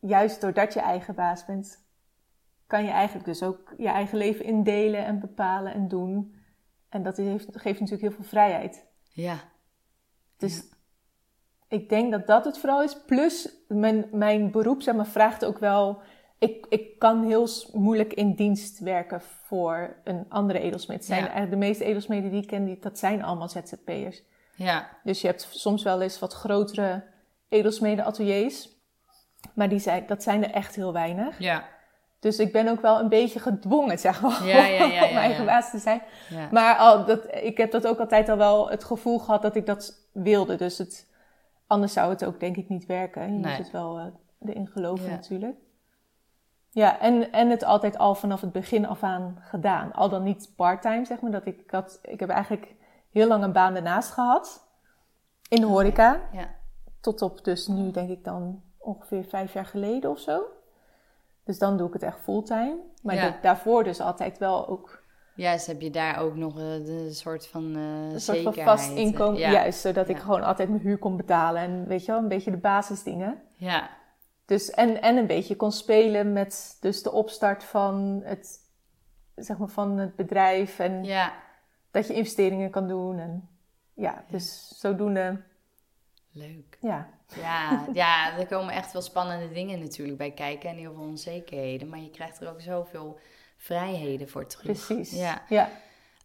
juist 0.00 0.40
doordat 0.40 0.72
je 0.72 0.80
eigen 0.80 1.14
baas 1.14 1.44
bent, 1.44 1.84
kan 2.66 2.84
je 2.84 2.90
eigenlijk 2.90 3.26
dus 3.26 3.42
ook 3.42 3.74
je 3.76 3.88
eigen 3.88 4.18
leven 4.18 4.44
indelen 4.44 5.04
en 5.04 5.20
bepalen 5.20 5.72
en 5.72 5.88
doen. 5.88 6.34
En 6.88 7.02
dat 7.02 7.16
heeft, 7.16 7.46
geeft 7.52 7.80
natuurlijk 7.80 8.08
heel 8.08 8.12
veel 8.12 8.24
vrijheid. 8.24 8.86
Ja. 9.12 9.36
Dus 10.36 10.68
ik 11.68 11.88
denk 11.88 12.10
dat 12.10 12.26
dat 12.26 12.44
het 12.44 12.58
vooral 12.58 12.82
is. 12.82 12.96
Plus, 13.06 13.48
mijn, 13.68 14.06
mijn 14.12 14.50
beroep 14.50 14.82
zeg 14.82 14.94
maar, 14.94 15.06
vraagt 15.06 15.44
ook 15.44 15.58
wel... 15.58 16.00
Ik, 16.38 16.66
ik 16.68 16.98
kan 16.98 17.24
heel 17.24 17.48
moeilijk 17.72 18.12
in 18.12 18.34
dienst 18.34 18.78
werken 18.78 19.20
voor 19.44 19.96
een 20.04 20.26
andere 20.28 20.58
edelsmid. 20.58 21.04
Zijn 21.04 21.18
Ja. 21.18 21.24
eigenlijk 21.24 21.60
de 21.60 21.66
meeste 21.66 21.84
edelsmeden 21.84 22.30
die 22.30 22.42
ik 22.42 22.46
ken, 22.48 22.64
die, 22.64 22.78
dat 22.80 22.98
zijn 22.98 23.24
allemaal 23.24 23.48
ZZP'ers. 23.48 24.22
Ja. 24.54 24.88
Dus 25.04 25.20
je 25.20 25.26
hebt 25.26 25.48
soms 25.50 25.82
wel 25.82 26.00
eens 26.00 26.18
wat 26.18 26.32
grotere 26.32 27.02
edelsmeden 27.48 28.04
ateliers. 28.04 28.68
Maar 29.54 29.68
die 29.68 29.78
zijn, 29.78 30.04
dat 30.06 30.22
zijn 30.22 30.44
er 30.44 30.50
echt 30.50 30.74
heel 30.74 30.92
weinig. 30.92 31.38
Ja. 31.38 31.64
Dus 32.20 32.38
ik 32.38 32.52
ben 32.52 32.68
ook 32.68 32.80
wel 32.80 33.00
een 33.00 33.08
beetje 33.08 33.40
gedwongen, 33.40 33.98
zeg 33.98 34.20
maar, 34.20 34.46
Ja, 34.46 34.64
ja, 34.66 34.84
ja, 34.84 35.08
om 35.08 35.16
eigen 35.16 35.44
baas 35.46 35.70
te 35.70 35.78
zijn. 35.78 36.02
Ja. 36.28 36.48
Maar 36.50 36.76
al, 36.76 37.04
dat, 37.04 37.20
ik 37.42 37.56
heb 37.56 37.70
dat 37.70 37.86
ook 37.86 37.98
altijd 37.98 38.28
al 38.28 38.36
wel 38.36 38.70
het 38.70 38.84
gevoel 38.84 39.18
gehad 39.18 39.42
dat 39.42 39.56
ik 39.56 39.66
dat 39.66 40.08
wilde. 40.12 40.56
Dus 40.56 40.78
het, 40.78 41.06
anders 41.66 41.92
zou 41.92 42.10
het 42.10 42.24
ook 42.24 42.40
denk 42.40 42.56
ik 42.56 42.68
niet 42.68 42.86
werken. 42.86 43.22
Je 43.22 43.28
Nee. 43.28 43.38
moet 43.38 43.58
het 43.58 43.70
wel 43.70 43.98
eh, 43.98 44.04
erin 44.50 44.66
geloven 44.66 45.04
Ja. 45.04 45.10
natuurlijk. 45.10 45.56
Ja, 46.70 47.00
en, 47.00 47.32
en 47.32 47.50
het 47.50 47.64
altijd 47.64 47.98
al 47.98 48.14
vanaf 48.14 48.40
het 48.40 48.52
begin 48.52 48.86
af 48.86 49.02
aan 49.02 49.36
gedaan. 49.40 49.92
Al 49.92 50.08
dan 50.08 50.22
niet 50.22 50.52
part-time, 50.56 51.04
zeg 51.04 51.20
maar. 51.20 51.30
Dat 51.30 51.46
ik, 51.46 51.60
ik, 51.60 51.70
had, 51.70 51.98
ik 52.02 52.20
heb 52.20 52.28
eigenlijk 52.28 52.74
heel 53.10 53.28
lang 53.28 53.42
een 53.44 53.52
baan 53.52 53.74
ernaast 53.76 54.10
gehad. 54.10 54.68
In 55.48 55.60
de 55.60 55.66
horeca. 55.66 56.20
Ja. 56.32 56.48
Tot 57.00 57.22
op 57.22 57.44
dus 57.44 57.66
nu 57.66 57.90
denk 57.90 58.10
ik 58.10 58.24
dan 58.24 58.62
ongeveer 58.78 59.24
vijf 59.24 59.52
jaar 59.52 59.66
geleden 59.66 60.10
of 60.10 60.18
zo. 60.18 60.42
Dus 61.44 61.58
dan 61.58 61.76
doe 61.76 61.86
ik 61.86 61.92
het 61.92 62.02
echt 62.02 62.18
fulltime. 62.20 62.76
Maar 63.02 63.14
Ja. 63.14 63.36
daarvoor 63.42 63.84
dus 63.84 64.00
altijd 64.00 64.38
wel 64.38 64.68
ook 64.68 65.02
Juist, 65.36 65.66
heb 65.66 65.80
je 65.80 65.90
daar 65.90 66.18
ook 66.18 66.34
nog 66.36 66.58
eh, 66.58 66.64
de 66.64 67.08
soort 67.12 67.46
van 67.46 67.76
eh 67.76 68.12
een 68.12 68.20
soort 68.20 68.42
van 68.42 68.54
vast 68.54 68.90
inkomen. 68.90 69.38
Ja. 69.38 69.50
Juist, 69.50 69.80
zodat 69.80 70.08
ik 70.08 70.18
gewoon 70.18 70.42
altijd 70.42 70.68
mijn 70.68 70.80
huur 70.80 70.98
kon 70.98 71.16
betalen. 71.16 71.62
En 71.62 71.86
weet 71.86 72.04
je 72.04 72.12
wel, 72.12 72.20
een 72.20 72.28
beetje 72.28 72.50
de 72.50 72.56
basisdingen. 72.56 73.42
Ja. 73.54 73.90
Dus, 74.44 74.70
en, 74.70 75.02
en 75.02 75.16
een 75.16 75.26
beetje 75.26 75.56
kon 75.56 75.72
spelen 75.72 76.32
met 76.32 76.76
dus 76.80 77.02
de 77.02 77.12
opstart 77.12 77.64
van 77.64 78.20
het, 78.24 78.58
zeg 79.34 79.58
maar, 79.58 79.68
van 79.68 79.98
het 79.98 80.16
bedrijf. 80.16 80.78
En 80.78 81.04
Ja, 81.04 81.32
dat 81.90 82.06
je 82.06 82.14
investeringen 82.14 82.70
kan 82.70 82.88
doen. 82.88 83.18
En 83.18 83.48
ja, 83.94 84.24
dus 84.30 84.72
zodoende, 84.78 85.42
leuk. 86.32 86.78
ja. 86.80 87.08
Ja, 87.34 87.86
ja, 87.92 88.38
er 88.38 88.46
komen 88.46 88.74
echt 88.74 88.92
wel 88.92 89.02
spannende 89.02 89.52
dingen 89.52 89.78
natuurlijk 89.80 90.18
bij 90.18 90.30
kijken 90.30 90.70
en 90.70 90.76
heel 90.76 90.94
veel 90.94 91.02
onzekerheden. 91.02 91.88
Maar 91.88 91.98
je 91.98 92.10
krijgt 92.10 92.40
er 92.40 92.50
ook 92.50 92.60
zoveel 92.60 93.18
vrijheden 93.56 94.28
voor 94.28 94.46
terug. 94.46 94.86
Precies. 94.86 95.10
Ja. 95.18 95.42
ja. 95.48 95.70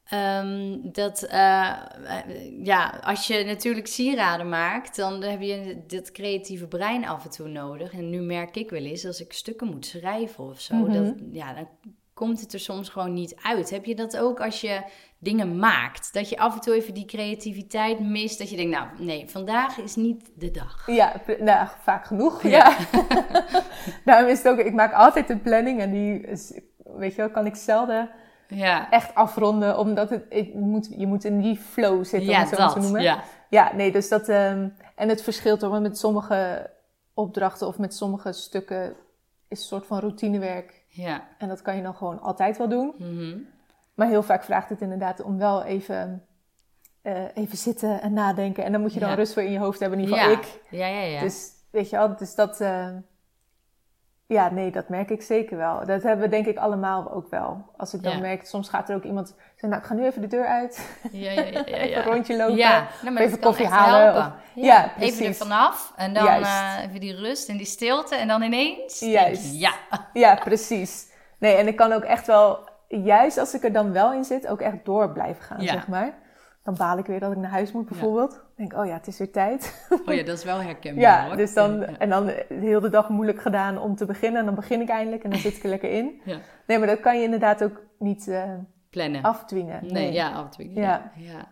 Ehm, 0.05 0.77
dat, 0.83 1.23
eh, 1.23 1.69
eh, 1.69 2.63
ja, 2.63 2.99
als 3.03 3.27
je 3.27 3.43
natuurlijk 3.43 3.87
sieraden 3.87 4.49
maakt, 4.49 4.95
dan 4.95 5.21
heb 5.23 5.41
je 5.41 5.83
dat 5.87 6.11
creatieve 6.11 6.67
brein 6.67 7.05
af 7.07 7.23
en 7.23 7.29
toe 7.31 7.47
nodig. 7.47 7.93
En 7.93 8.09
nu 8.09 8.19
merk 8.21 8.55
ik 8.55 8.69
wel 8.69 8.83
eens, 8.83 9.05
als 9.05 9.21
ik 9.21 9.33
stukken 9.33 9.67
moet 9.67 9.85
schrijven 9.85 10.43
of 10.43 10.59
zo, 10.59 10.75
Mhm. 10.75 10.93
dat, 11.03 11.13
ja, 11.31 11.53
dan 11.53 11.67
komt 12.13 12.41
het 12.41 12.53
er 12.53 12.59
soms 12.59 12.89
gewoon 12.89 13.13
niet 13.13 13.35
uit. 13.43 13.69
Heb 13.69 13.85
je 13.85 13.95
dat 13.95 14.17
ook 14.17 14.39
als 14.41 14.61
je 14.61 14.81
dingen 15.17 15.57
maakt? 15.57 16.13
Dat 16.13 16.29
je 16.29 16.37
af 16.37 16.53
en 16.53 16.61
toe 16.61 16.73
even 16.75 16.93
die 16.93 17.05
creativiteit 17.05 17.99
mist, 17.99 18.37
dat 18.37 18.49
je 18.49 18.55
denkt, 18.55 18.71
nou 18.71 18.87
nee, 18.97 19.29
vandaag 19.29 19.77
is 19.77 19.95
niet 19.95 20.31
de 20.35 20.51
dag. 20.51 20.87
Ja, 20.87 21.21
nou, 21.39 21.67
vaak 21.81 22.05
genoeg. 22.05 22.43
Ja. 22.43 22.49
Ja. 22.49 22.77
Daarom 24.05 24.29
is 24.29 24.37
het 24.37 24.47
ook, 24.47 24.57
ik 24.59 24.73
maak 24.73 24.93
altijd 24.93 25.29
een 25.29 25.41
planning 25.41 25.79
en 25.79 25.91
die, 25.91 26.21
is, 26.21 26.59
weet 26.97 27.11
je 27.15 27.21
wel, 27.21 27.29
kan 27.31 27.45
ik 27.45 27.55
zelden 27.55 28.09
Ja, 28.47 28.89
echt 28.89 29.15
afronden, 29.15 29.77
omdat 29.77 30.09
het, 30.09 30.25
ik 30.29 30.53
moet, 30.53 30.87
je 30.97 31.07
moet 31.07 31.23
in 31.23 31.39
die 31.41 31.57
flow 31.57 32.03
zitten, 32.05 32.19
om 32.29 32.35
ja 32.35 32.39
het 32.39 32.49
zo 32.49 32.57
maar 32.57 32.67
te 32.67 32.73
dat. 32.73 32.83
noemen. 32.83 33.01
Ja. 33.01 33.23
Ja, 33.49 33.71
nee, 33.75 33.91
dus 33.91 34.09
dat, 34.09 34.29
ehm, 34.29 34.67
en 34.95 35.09
het 35.09 35.21
verschilt 35.21 35.61
want 35.61 35.81
met 35.81 35.97
sommige 35.97 36.69
opdrachten 37.13 37.67
of 37.67 37.77
met 37.77 37.93
sommige 37.93 38.31
stukken 38.31 38.89
is 39.47 39.59
een 39.59 39.65
soort 39.65 39.85
van 39.85 39.99
routinewerk. 39.99 40.83
Ja. 40.87 41.27
En 41.37 41.47
dat 41.47 41.61
kan 41.61 41.75
je 41.75 41.81
dan 41.81 41.95
gewoon 41.95 42.21
altijd 42.21 42.57
wel 42.57 42.69
doen. 42.69 42.93
Mhm. 42.97 43.37
Maar 43.93 44.07
heel 44.07 44.23
vaak 44.23 44.43
vraagt 44.43 44.69
het 44.69 44.81
inderdaad 44.81 45.21
om 45.21 45.37
wel 45.37 45.63
even, 45.63 46.25
eh, 47.01 47.23
even 47.33 47.57
zitten 47.57 48.01
en 48.01 48.13
nadenken. 48.13 48.63
En 48.63 48.71
dan 48.71 48.81
moet 48.81 48.93
je 48.93 48.99
dan 48.99 49.09
Ja. 49.09 49.15
rust 49.15 49.33
voor 49.33 49.43
in 49.43 49.51
je 49.51 49.59
hoofd 49.59 49.79
hebben, 49.79 49.99
in 49.99 50.03
ieder 50.05 50.19
geval 50.19 50.33
ja. 50.33 50.39
ik. 50.41 50.61
Ja, 50.69 50.87
ja, 50.87 51.01
ja. 51.01 51.21
Dus 51.21 51.49
weet 51.71 51.89
je 51.89 51.95
wel, 51.95 52.15
dus 52.15 52.35
dat... 52.35 52.61
eh, 52.61 52.87
ja, 54.31 54.49
nee, 54.51 54.71
dat 54.71 54.89
merk 54.89 55.09
ik 55.09 55.21
zeker 55.21 55.57
wel. 55.57 55.85
Dat 55.85 56.03
hebben 56.03 56.19
we 56.25 56.27
denk 56.31 56.45
ik 56.45 56.57
allemaal 56.57 57.11
ook 57.11 57.29
wel. 57.29 57.65
Als 57.77 57.93
ik 57.93 58.03
dan 58.03 58.13
Ja. 58.13 58.19
merk, 58.19 58.45
soms 58.45 58.69
gaat 58.69 58.89
er 58.89 58.95
ook 58.95 59.03
iemand 59.03 59.27
zeggen... 59.51 59.69
Nou, 59.69 59.81
ik 59.81 59.87
ga 59.87 59.93
nu 59.93 60.05
even 60.05 60.21
de 60.21 60.27
deur 60.27 60.45
uit. 60.45 60.89
ja, 61.11 61.31
ja, 61.31 61.41
ja, 61.41 61.63
ja, 61.65 61.65
even 61.77 61.97
een 61.97 62.03
rondje 62.13 62.37
lopen. 62.37 62.55
Ja, 62.55 62.87
nou, 63.01 63.13
maar 63.13 63.23
even 63.23 63.39
koffie 63.39 63.67
halen 63.67 64.09
of- 64.15 64.31
ja, 64.53 64.63
Ja, 64.63 64.83
even 64.83 64.95
precies. 64.95 65.27
er 65.39 65.45
vanaf 65.47 65.93
en 65.95 66.13
dan 66.13 66.27
eh, 66.27 66.77
even 66.87 66.99
die 66.99 67.15
rust 67.15 67.49
en 67.49 67.57
die 67.57 67.65
stilte 67.65 68.15
en 68.15 68.27
dan 68.27 68.41
ineens. 68.41 68.99
je, 68.99 69.09
Juist. 69.09 69.53
ja, 69.59 69.71
Ja, 70.13 70.35
precies. 70.35 71.09
Nee, 71.37 71.55
en 71.55 71.67
ik 71.67 71.75
kan 71.75 71.91
ook 71.91 72.03
echt 72.03 72.27
wel, 72.27 72.59
juist 72.87 73.37
als 73.37 73.53
ik 73.53 73.63
er 73.63 73.73
dan 73.73 73.91
wel 73.91 74.13
in 74.13 74.23
zit, 74.23 74.47
ook 74.47 74.61
echt 74.61 74.77
door 74.85 75.09
blijven 75.11 75.43
gaan, 75.43 75.61
zeg 75.61 75.87
maar. 75.87 76.13
Dan 76.63 76.75
baal 76.77 76.97
ik 76.97 77.05
weer 77.05 77.19
dat 77.19 77.31
ik 77.31 77.37
naar 77.37 77.49
huis 77.49 77.71
moet, 77.71 77.89
bijvoorbeeld. 77.89 78.31
Dan 78.31 78.41
denk 78.55 78.73
oh 78.73 78.85
ja, 78.85 78.93
het 78.93 79.07
is 79.07 79.17
weer 79.17 79.31
tijd. 79.31 79.87
oh 80.05 80.13
ja, 80.13 80.23
dat 80.23 80.37
is 80.37 80.43
wel 80.43 80.61
herkenbaar. 80.61 81.01
ja, 81.03 81.25
hoor. 81.27 81.37
dus 81.37 81.53
dan, 81.53 81.79
Ja, 81.79 81.85
ja. 81.89 81.97
en 81.97 82.09
dan 82.09 82.25
de 82.25 82.45
hele 82.49 82.89
dag 82.89 83.09
moeilijk 83.09 83.41
gedaan 83.41 83.77
om 83.77 83.95
te 83.95 84.05
beginnen. 84.05 84.39
En 84.39 84.45
dan 84.45 84.55
begin 84.55 84.81
ik 84.81 84.89
eindelijk 84.89 85.23
en 85.23 85.29
dan 85.29 85.39
zit 85.39 85.55
ik 85.57 85.63
er 85.63 85.69
lekker 85.69 85.89
in. 85.91 86.21
Ja. 86.25 86.37
Nee, 86.67 86.77
maar 86.77 86.87
dat 86.87 86.99
kan 86.99 87.17
je 87.17 87.23
inderdaad 87.23 87.63
ook 87.63 87.81
niet 87.99 88.27
eh, 88.27 88.43
Plannen. 88.89 89.21
afdwingen. 89.21 89.79
Nee, 89.93 90.11
ja, 90.11 90.31
af 90.31 90.43
en 90.43 90.49
toe. 90.49 90.73
Ja. 90.73 91.11
Ja. 91.15 91.47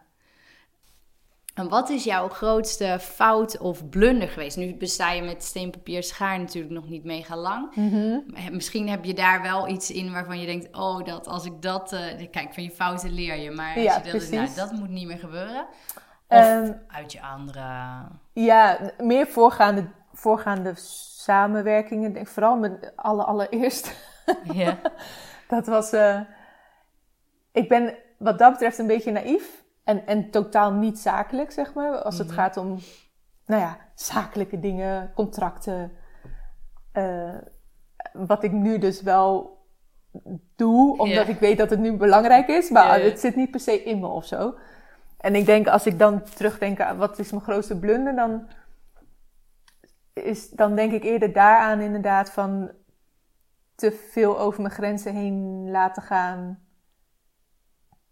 En 1.59 1.69
wat 1.69 1.89
is 1.89 2.03
jouw 2.03 2.29
grootste 2.29 2.97
fout 2.99 3.57
of 3.57 3.89
blunder 3.89 4.27
geweest? 4.27 4.57
Nu 4.57 4.75
besta 4.75 5.11
je 5.11 5.21
met 5.21 5.43
steenpapier 5.43 6.03
schaar 6.03 6.39
natuurlijk 6.39 6.73
nog 6.73 6.89
niet 6.89 7.03
mega 7.03 7.35
lang. 7.37 7.75
Mhm. 7.75 8.19
Misschien 8.51 8.89
heb 8.89 9.03
je 9.03 9.13
daar 9.13 9.41
wel 9.41 9.67
iets 9.67 9.91
in 9.91 10.11
waarvan 10.11 10.39
je 10.39 10.45
denkt... 10.45 10.75
oh, 10.77 11.03
dat 11.03 11.27
als 11.27 11.45
ik 11.45 11.61
dat... 11.61 11.93
eh, 11.93 12.29
kijk, 12.31 12.53
van 12.53 12.63
je 12.63 12.71
fouten 12.71 13.11
leer 13.11 13.35
je. 13.35 13.51
Maar 13.51 13.75
als 13.75 13.95
je 13.95 14.11
dat, 14.11 14.29
nou, 14.29 14.47
dat 14.55 14.71
moet 14.71 14.89
niet 14.89 15.07
meer 15.07 15.17
gebeuren. 15.19 15.65
Of 16.27 16.37
Ehm, 16.37 16.73
uit 16.87 17.11
je 17.11 17.21
andere... 17.21 17.61
Ja, 18.33 18.79
meer 18.97 19.27
voorgaande, 19.27 19.87
voorgaande 20.13 20.73
samenwerkingen. 20.75 22.13
Denk 22.13 22.27
vooral 22.27 22.57
met 22.57 22.91
alle 22.95 23.23
allereerst. 23.23 23.95
Ja. 24.53 24.77
Dat 25.47 25.67
was. 25.67 25.91
eh, 25.91 26.19
ik 27.51 27.69
ben 27.69 27.95
wat 28.17 28.39
dat 28.39 28.51
betreft 28.51 28.77
een 28.77 28.87
beetje 28.87 29.11
naïef. 29.11 29.58
En, 29.89 30.05
en 30.05 30.29
totaal 30.29 30.71
niet 30.71 30.99
zakelijk, 30.99 31.51
zeg 31.51 31.73
maar. 31.73 32.01
Als 32.01 32.17
het 32.17 32.27
Mhm. 32.27 32.35
gaat 32.35 32.57
om, 32.57 32.79
nou 33.45 33.61
ja, 33.61 33.77
zakelijke 33.95 34.59
dingen, 34.59 35.13
contracten. 35.13 35.91
Eh, 36.91 37.37
wat 38.13 38.43
ik 38.43 38.51
nu 38.51 38.77
dus 38.77 39.01
wel 39.01 39.57
doe, 40.55 40.97
omdat 40.97 41.27
ik 41.27 41.39
weet 41.39 41.57
dat 41.57 41.69
het 41.69 41.79
nu 41.79 41.97
belangrijk 41.97 42.47
is. 42.47 42.69
Maar 42.69 43.01
het 43.01 43.19
zit 43.19 43.35
niet 43.35 43.51
per 43.51 43.59
se 43.59 43.83
in 43.83 43.99
me 43.99 44.07
of 44.07 44.25
zo. 44.25 44.57
En 45.17 45.35
ik 45.35 45.45
denk, 45.45 45.67
als 45.67 45.85
ik 45.85 45.99
dan 45.99 46.23
terugdenk 46.23 46.79
aan 46.81 46.97
wat 46.97 47.19
is 47.19 47.31
mijn 47.31 47.43
grootste 47.43 47.79
blunder, 47.79 48.15
dan, 48.15 48.47
is, 50.13 50.49
dan 50.49 50.75
denk 50.75 50.91
ik 50.91 51.03
eerder 51.03 51.33
daaraan 51.33 51.79
inderdaad 51.79 52.31
van 52.31 52.71
te 53.75 53.91
veel 53.91 54.39
over 54.39 54.61
mijn 54.61 54.73
grenzen 54.73 55.13
heen 55.15 55.69
laten 55.71 56.03
gaan. 56.03 56.59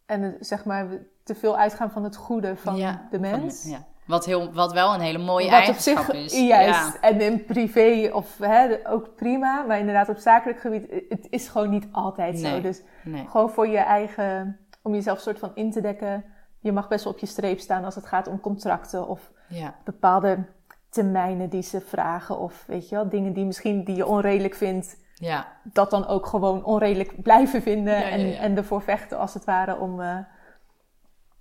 En 0.05 0.21
het, 0.21 0.47
zeg 0.47 0.65
maar 0.65 0.87
te 1.27 1.35
veel 1.35 1.57
uitgaan 1.57 1.91
van 1.91 2.03
het 2.03 2.15
goede 2.15 2.55
van 2.55 2.75
Ja, 2.75 2.91
de 3.11 3.19
van- 3.19 3.19
mens. 3.39 3.63
ja. 3.69 3.77
Wat, 4.05 4.25
heel, 4.25 4.53
wat 4.53 4.73
wel 4.73 4.93
een 4.93 4.99
hele 4.99 5.17
mooie 5.17 5.49
Wat 5.49 5.53
op 5.59 5.65
eigenschap 5.65 6.03
zich, 6.03 6.13
is. 6.13 6.47
juist. 6.47 6.93
Ja. 6.93 7.09
En 7.09 7.21
in 7.21 7.45
privé 7.45 8.09
of 8.13 8.37
hè, 8.37 8.77
ook 8.89 9.15
prima. 9.15 9.63
Maar 9.67 9.79
inderdaad 9.79 10.09
op 10.09 10.17
zakelijk 10.17 10.59
gebied, 10.59 10.91
het 11.09 11.27
is 11.29 11.47
gewoon 11.47 11.69
niet 11.69 11.87
altijd 11.91 12.39
zo. 12.39 12.61
Dus 12.61 12.81
Nee. 13.03 13.25
gewoon 13.27 13.49
voor 13.49 13.67
je 13.67 13.77
eigen, 13.77 14.57
om 14.81 14.93
jezelf 14.93 15.19
soort 15.19 15.39
van 15.39 15.51
in 15.53 15.71
te 15.71 15.81
dekken. 15.81 16.23
Je 16.59 16.71
mag 16.71 16.87
best 16.87 17.03
wel 17.03 17.13
op 17.13 17.19
je 17.19 17.25
streep 17.25 17.59
staan 17.59 17.83
als 17.85 17.95
het 17.95 18.05
gaat 18.05 18.27
om 18.27 18.39
contracten 18.39 19.07
of 19.07 19.31
Ja. 19.49 19.73
bepaalde 19.83 20.45
termijnen 20.89 21.49
die 21.49 21.61
ze 21.63 21.81
vragen. 21.81 22.39
Of 22.39 22.63
weet 22.67 22.89
je 22.89 22.95
wel, 22.95 23.09
dingen 23.09 23.33
die 23.33 23.45
misschien 23.45 23.83
die 23.83 23.95
je 23.95 24.05
onredelijk 24.05 24.55
vindt. 24.55 24.97
Ja. 25.13 25.47
Dat 25.63 25.89
dan 25.89 26.07
ook 26.07 26.25
gewoon 26.25 26.63
onredelijk 26.63 27.21
blijven 27.21 27.61
vinden. 27.61 28.05
En, 28.05 28.37
en 28.37 28.57
ervoor 28.57 28.81
vechten 28.81 29.17
als 29.17 29.33
het 29.33 29.45
ware 29.45 29.77
om... 29.79 30.01
eh, 30.01 30.17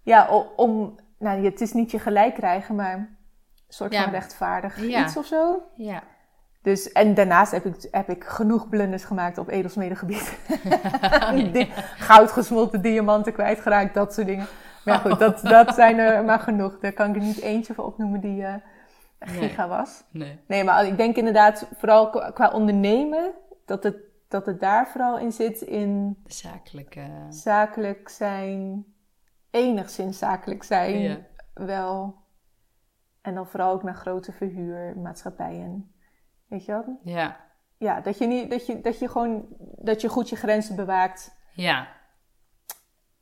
ja, 0.06 0.28
om... 0.56 0.94
Nou, 1.18 1.44
het 1.44 1.60
is 1.60 1.72
niet 1.72 1.90
je 1.90 1.98
gelijk 1.98 2.34
krijgen, 2.34 2.74
maar 2.74 2.92
een 2.94 3.08
soort 3.68 3.92
Ja. 3.92 4.02
van 4.02 4.12
rechtvaardig 4.12 4.86
Ja. 4.86 5.04
iets 5.04 5.16
of 5.16 5.26
zo. 5.26 5.62
Ja. 5.74 6.02
Dus, 6.62 6.92
en 6.92 7.14
daarnaast 7.14 7.52
heb 7.52 7.64
ik, 7.64 7.88
heb 7.90 8.08
ik 8.08 8.24
genoeg 8.24 8.68
blunders 8.68 9.04
gemaakt 9.04 9.38
op 9.38 9.48
edelsmedegebied. 9.48 10.38
Goud 12.08 12.30
gesmolten 12.30 12.82
diamanten 12.82 13.32
kwijtgeraakt, 13.32 13.94
dat 13.94 14.14
soort 14.14 14.26
dingen. 14.26 14.46
Maar 14.84 14.94
ja, 14.94 15.00
goed, 15.00 15.18
dat, 15.18 15.40
dat 15.42 15.74
zijn 15.74 15.98
er 15.98 16.24
maar 16.24 16.40
genoeg. 16.40 16.78
Daar 16.80 16.92
kan 16.92 17.08
ik 17.10 17.16
er 17.16 17.22
niet 17.22 17.40
eentje 17.40 17.74
van 17.74 17.84
opnoemen 17.84 18.20
die 18.20 18.44
eh 18.44 18.54
giga 19.18 19.68
was. 19.68 20.04
Nee. 20.10 20.38
Nee, 20.46 20.64
maar 20.64 20.86
ik 20.86 20.96
denk 20.96 21.16
inderdaad, 21.16 21.68
vooral 21.76 22.10
qua, 22.32 22.50
ondernemen, 22.50 23.30
dat 23.64 23.82
het, 23.82 23.96
dat 24.28 24.46
het 24.46 24.60
daar 24.60 24.88
vooral 24.88 25.18
in 25.18 25.32
zit 25.32 25.60
in 25.60 26.16
zakelijk 27.28 28.08
zijn, 28.08 28.84
enigszins 29.56 30.18
zakelijk 30.18 30.62
zijn, 30.62 31.00
Ja. 31.00 31.18
wel. 31.54 32.14
En 33.20 33.34
dan 33.34 33.46
vooral 33.46 33.72
ook 33.72 33.82
naar 33.82 33.94
grote 33.94 34.32
verhuurmaatschappijen. 34.32 35.92
Weet 36.46 36.64
je 36.64 36.72
wel? 36.72 37.00
Ja. 37.02 37.36
Ja, 37.78 38.00
dat 38.00 38.18
je, 38.18 38.26
niet, 38.26 38.50
dat 38.50 38.66
je, 38.66 38.80
dat 38.80 38.98
je 38.98 39.08
gewoon, 39.08 39.46
dat 39.78 40.00
je 40.00 40.08
goed 40.08 40.28
je 40.28 40.36
grenzen 40.36 40.76
bewaakt. 40.76 41.36
Ja. 41.54 41.88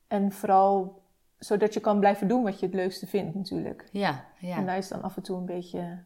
En 0.08 0.32
vooral 0.32 1.02
zodat 1.38 1.74
je 1.74 1.80
kan 1.80 1.98
blijven 1.98 2.28
doen 2.28 2.42
wat 2.42 2.60
je 2.60 2.66
het 2.66 2.74
leukste 2.74 3.06
vindt 3.06 3.34
natuurlijk. 3.34 3.88
Ja. 3.92 4.24
Ja. 4.38 4.56
En 4.56 4.66
daar 4.66 4.76
is 4.76 4.88
dan 4.88 5.02
af 5.02 5.16
en 5.16 5.22
toe 5.22 5.36
een 5.38 5.46
beetje, 5.46 6.04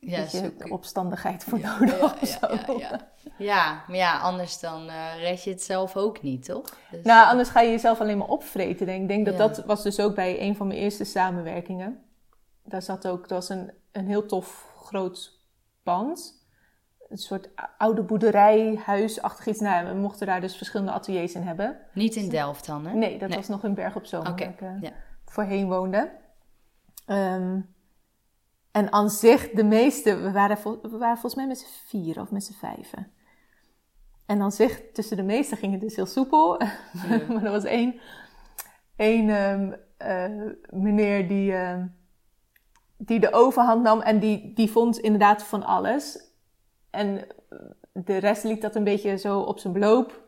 ja, 0.00 0.20
beetje 0.20 0.38
zoek- 0.38 0.72
opstandigheid 0.72 1.44
voor 1.44 1.60
nodig 1.60 2.00
ja, 2.00 2.14
ja, 2.20 2.26
zo. 2.26 2.72
ja, 2.72 2.78
ja. 2.78 3.14
Ja, 3.38 3.82
maar 3.86 3.96
ja, 3.96 4.18
anders 4.18 4.60
dan 4.60 4.88
eh 4.88 5.18
red 5.20 5.42
je 5.44 5.50
het 5.50 5.62
zelf 5.62 5.96
ook 5.96 6.22
niet, 6.22 6.44
toch? 6.44 6.78
Dus, 6.90 7.04
Nou, 7.04 7.26
anders 7.28 7.48
ga 7.48 7.60
je 7.60 7.70
jezelf 7.70 8.00
alleen 8.00 8.18
maar 8.18 8.28
opvreten. 8.28 8.86
Denk. 8.86 9.02
Ik 9.02 9.08
denk 9.08 9.26
dat 9.26 9.36
dat 9.38 9.64
was 9.64 9.82
dus 9.82 10.00
ook 10.00 10.14
bij 10.14 10.40
een 10.40 10.56
van 10.56 10.66
mijn 10.66 10.78
eerste 10.80 11.04
samenwerkingen. 11.04 12.04
Daar 12.64 12.82
zat 12.82 13.08
ook, 13.08 13.20
dat 13.20 13.30
was 13.30 13.48
een, 13.48 13.72
een 13.92 14.06
heel 14.06 14.26
tof 14.26 14.72
groot 14.76 15.40
pand. 15.82 16.44
Een 17.08 17.16
soort 17.18 17.48
oude 17.78 18.02
boerderij, 18.02 18.80
huisachtig 18.84 19.46
iets. 19.46 19.60
Nou, 19.60 19.86
we 19.86 19.94
mochten 19.94 20.26
daar 20.26 20.40
dus 20.40 20.56
verschillende 20.56 20.92
ateliers 20.92 21.34
in 21.34 21.42
hebben. 21.42 21.78
Niet 21.92 22.14
in 22.16 22.28
Delft 22.28 22.66
dan, 22.66 22.86
hè? 22.86 22.94
Nee, 22.94 23.18
dat 23.18 23.28
Nee. 23.28 23.38
was 23.38 23.48
nog 23.48 23.64
in 23.64 23.74
Berg 23.74 23.96
op 23.96 24.06
Zoom, 24.06 24.22
waar 24.24 24.40
ik 24.40 24.60
eh, 24.60 24.90
voorheen 25.24 25.68
woonde. 25.68 26.10
Ehm, 27.06 27.60
en 28.76 28.92
aan 28.92 29.10
zich, 29.10 29.50
de 29.50 29.64
meeste, 29.64 30.16
we 30.16 30.32
waren, 30.32 30.58
vol- 30.58 30.78
we 30.82 30.98
waren 30.98 31.18
volgens 31.18 31.34
mij 31.34 31.46
met 31.46 31.58
z'n 31.58 31.86
vier 31.86 32.20
of 32.20 32.30
met 32.30 32.44
z'n 32.44 32.52
vijven. 32.52 33.12
En 34.26 34.40
aan 34.40 34.52
zich, 34.52 34.82
tussen 34.92 35.16
de 35.16 35.22
meesten 35.22 35.56
ging 35.56 35.72
het 35.72 35.80
dus 35.80 35.96
heel 35.96 36.06
soepel. 36.06 36.60
maar 37.28 37.44
er 37.44 37.50
was 37.50 37.64
één, 37.64 38.00
één 38.96 39.28
ehm, 39.28 39.72
eh, 39.96 40.52
meneer 40.70 41.28
die, 41.28 41.52
ehm, 41.52 41.86
die 42.96 43.20
de 43.20 43.32
overhand 43.32 43.82
nam 43.82 44.00
en 44.00 44.18
die, 44.18 44.52
die 44.54 44.70
vond 44.70 44.98
inderdaad 44.98 45.42
van 45.42 45.64
alles. 45.64 46.32
En 46.90 47.26
de 47.92 48.16
rest 48.16 48.44
liet 48.44 48.62
dat 48.62 48.74
een 48.74 48.84
beetje 48.84 49.16
zo 49.16 49.40
op 49.40 49.58
zijn 49.58 49.72
beloop. 49.72 50.24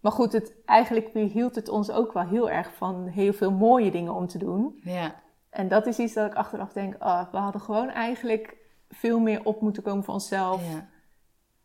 Maar 0.00 0.12
goed, 0.12 0.32
het, 0.32 0.54
eigenlijk 0.64 1.12
hield 1.12 1.54
het 1.54 1.68
ons 1.68 1.90
ook 1.90 2.12
wel 2.12 2.26
heel 2.26 2.50
erg 2.50 2.74
van 2.74 3.06
heel 3.06 3.32
veel 3.32 3.52
mooie 3.52 3.90
dingen 3.90 4.14
om 4.14 4.26
te 4.26 4.38
doen. 4.38 4.80
Ja. 4.82 5.26
En 5.58 5.68
dat 5.68 5.86
is 5.86 5.98
iets 5.98 6.14
dat 6.14 6.26
ik 6.30 6.34
achteraf 6.36 6.72
denk, 6.72 6.94
oh, 7.04 7.30
we 7.30 7.36
hadden 7.36 7.60
gewoon 7.60 7.88
eigenlijk 7.90 8.56
veel 8.88 9.18
meer 9.18 9.44
op 9.44 9.60
moeten 9.60 9.82
komen 9.82 10.04
voor 10.04 10.14
onszelf. 10.14 10.62
Ja. 10.72 10.88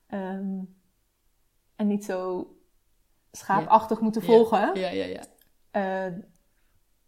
Ehm, 0.07 0.59
en 1.75 1.87
niet 1.87 2.05
zo 2.05 2.47
schaapachtig 3.31 3.99
moeten 3.99 4.21
volgen. 4.23 4.79
Ja, 4.79 4.89
ja, 4.89 5.05
ja. 5.05 5.21
Eh, 5.71 6.13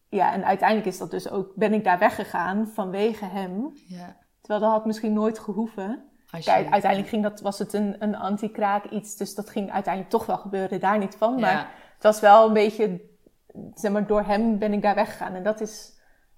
ja, 0.09 0.33
en 0.33 0.45
uiteindelijk 0.45 0.87
is 0.87 0.97
dat 0.97 1.11
dus 1.11 1.29
ook, 1.29 1.55
ben 1.55 1.73
ik 1.73 1.83
daar 1.83 1.99
weggegaan 1.99 2.67
vanwege 2.67 3.25
hem. 3.25 3.71
ja. 3.87 4.17
Terwijl 4.41 4.65
dat 4.65 4.71
had 4.77 4.85
misschien 4.85 5.13
nooit 5.13 5.39
gehoeven. 5.39 6.09
Je- 6.25 6.43
Kijk, 6.43 6.69
uiteindelijk 6.71 7.09
ging 7.11 7.23
dat, 7.23 7.41
was 7.41 7.59
het 7.59 7.73
een, 7.73 7.95
een 8.03 8.15
anti-kraak 8.15 8.85
iets, 8.85 9.15
dus 9.15 9.35
dat 9.35 9.49
ging 9.49 9.71
uiteindelijk 9.71 10.13
toch 10.13 10.25
wel 10.25 10.37
gebeuren, 10.37 10.79
daar 10.79 10.97
niet 10.97 11.15
van. 11.15 11.39
Maar 11.39 11.51
Ja. 11.51 11.67
het 11.93 12.03
was 12.03 12.19
wel 12.19 12.47
een 12.47 12.53
beetje, 12.53 13.01
zeg 13.73 13.91
maar, 13.91 14.07
door 14.07 14.23
hem 14.23 14.57
ben 14.57 14.73
ik 14.73 14.81
daar 14.81 14.95
weggegaan. 14.95 15.33
En 15.33 15.43
dat 15.43 15.61
is, 15.61 15.93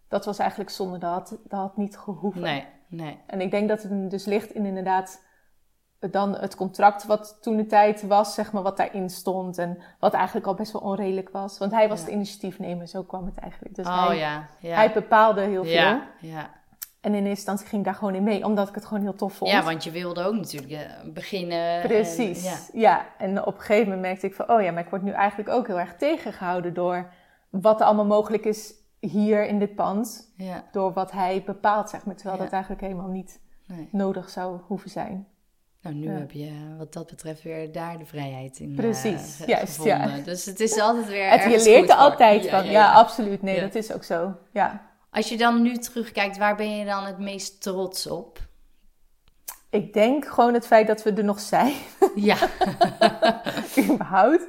dat 0.08 0.26
was 0.26 0.38
eigenlijk 0.40 0.70
zonde, 0.70 0.98
dat 0.98 1.12
had, 1.12 1.30
dat 1.44 1.60
had 1.60 1.78
niet 1.78 1.98
gehoeven. 1.98 2.42
Nee, 2.42 2.66
nee. 2.88 3.20
En 3.28 3.42
ik 3.42 3.52
denk 3.52 3.70
dat 3.70 3.84
het 3.84 4.10
dus 4.10 4.26
ligt 4.26 4.52
in 4.52 4.66
inderdaad 4.66 5.26
dan 6.00 6.36
het 6.36 6.56
contract 6.56 7.06
wat 7.06 7.38
toen 7.42 7.58
de 7.58 7.66
tijd 7.66 8.08
was, 8.08 8.34
zeg 8.34 8.52
maar, 8.52 8.64
wat 8.64 8.78
daarin 8.78 9.10
stond. 9.10 9.58
En 9.58 9.78
wat 10.00 10.14
eigenlijk 10.14 10.48
al 10.48 10.54
best 10.56 10.72
wel 10.72 10.82
onredelijk 10.82 11.30
was. 11.30 11.58
Want 11.58 11.72
hij 11.72 11.90
was 11.90 12.00
Ja. 12.00 12.06
de 12.06 12.12
initiatiefnemer, 12.12 12.88
zo 12.88 13.04
kwam 13.04 13.26
het 13.26 13.38
eigenlijk. 13.38 13.76
Dus 13.76 13.86
oh 13.88 14.08
hij, 14.08 14.18
ja, 14.18 14.48
ja. 14.60 14.76
hij 14.76 14.92
bepaalde 14.94 15.42
heel 15.42 15.64
veel. 15.64 15.74
ja, 15.74 16.08
ja. 16.20 16.56
En 17.02 17.14
in 17.14 17.20
eerste 17.20 17.30
instantie 17.30 17.68
ging 17.68 17.82
ik 17.82 17.88
daar 17.88 17.96
gewoon 17.98 18.16
in 18.16 18.24
mee, 18.24 18.46
omdat 18.46 18.68
ik 18.70 18.76
het 18.76 18.86
gewoon 18.86 19.04
heel 19.04 19.16
tof 19.16 19.34
vond. 19.34 19.52
ja, 19.52 19.64
want 19.64 19.84
je 19.84 19.92
wilde 19.92 20.24
ook 20.24 20.34
natuurlijk 20.36 20.72
eh, 20.72 21.12
beginnen. 21.14 21.82
en- 21.82 21.88
Precies, 21.88 22.44
ja. 22.44 22.58
ja. 22.74 23.06
En 23.18 23.46
op 23.46 23.54
een 23.56 23.60
gegeven 23.60 23.84
moment 23.86 24.02
merkte 24.02 24.26
ik 24.28 24.34
van, 24.36 24.50
oh 24.50 24.62
ja, 24.62 24.72
maar 24.72 24.84
ik 24.84 24.90
word 24.90 25.02
nu 25.02 25.12
eigenlijk 25.12 25.50
ook 25.50 25.68
heel 25.68 25.80
erg 25.80 25.96
tegengehouden 25.96 26.74
door 26.74 27.12
wat 27.50 27.80
er 27.80 27.86
allemaal 27.86 28.06
mogelijk 28.06 28.46
is 28.46 28.74
hier 29.10 29.46
in 29.48 29.60
dit 29.60 29.76
pand. 29.76 30.32
Ja, 30.38 30.64
Door 30.72 30.94
wat 30.94 31.12
hij 31.12 31.44
bepaalt, 31.46 31.90
zeg 31.90 32.06
maar. 32.06 32.16
Terwijl 32.16 32.38
Ja. 32.38 32.44
dat 32.44 32.52
eigenlijk 32.54 32.82
helemaal 32.82 33.08
niet 33.10 33.40
nee. 33.66 33.90
nodig 33.92 34.30
zou 34.30 34.60
hoeven 34.68 34.90
zijn. 34.90 35.28
Nou, 35.82 35.96
nu 35.96 36.12
Ja. 36.12 36.18
heb 36.18 36.32
je 36.32 36.76
wat 36.78 36.94
dat 36.94 37.08
betreft 37.08 37.44
weer 37.44 37.72
daar 37.72 37.98
de 37.98 38.06
vrijheid 38.06 38.60
in 38.60 38.76
Precies, 38.76 39.40
eh, 39.42 39.48
juist, 39.48 39.84
ja. 39.84 40.18
Dus 40.18 40.46
het 40.46 40.60
is 40.60 40.80
altijd 40.80 41.08
weer 41.08 41.30
Het, 41.30 41.44
je 41.52 41.70
leert 41.70 41.90
er 41.90 41.96
altijd 41.96 42.50
van. 42.50 42.66
Ja, 42.66 42.92
absoluut. 42.94 43.42
Nee, 43.42 43.60
dat 43.60 43.76
is 43.76 43.94
ook 43.94 44.04
zo. 44.04 44.36
Ja. 44.52 44.86
Als 45.12 45.30
je 45.30 45.38
dan 45.38 45.62
nu 45.62 45.78
terugkijkt, 45.78 46.38
waar 46.38 46.56
ben 46.56 46.78
je 46.78 46.86
dan 46.86 47.06
het 47.06 47.20
meest 47.20 47.62
trots 47.62 48.08
op? 48.08 48.40
Ik 49.70 49.94
denk 49.94 50.26
gewoon 50.26 50.54
het 50.54 50.68
feit 50.68 50.88
dat 50.88 51.04
we 51.04 51.12
er 51.14 51.24
nog 51.24 51.40
zijn, 51.40 51.74
Ja, 52.16 52.38
überhaupt. 53.90 54.48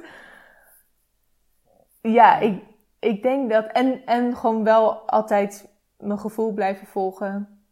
Ja, 2.01 2.37
ik, 2.39 2.63
ik 2.99 3.23
denk 3.23 3.49
dat... 3.51 3.65
En, 3.71 4.05
en 4.05 4.35
gewoon 4.35 4.63
wel 4.63 4.93
altijd 5.09 5.67
mijn 5.97 6.19
gevoel 6.19 6.53
blijven 6.53 6.87
volgen. 6.87 7.63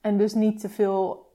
En 0.00 0.16
dus 0.18 0.34
niet 0.34 0.60
te 0.60 0.68
veel 0.68 1.28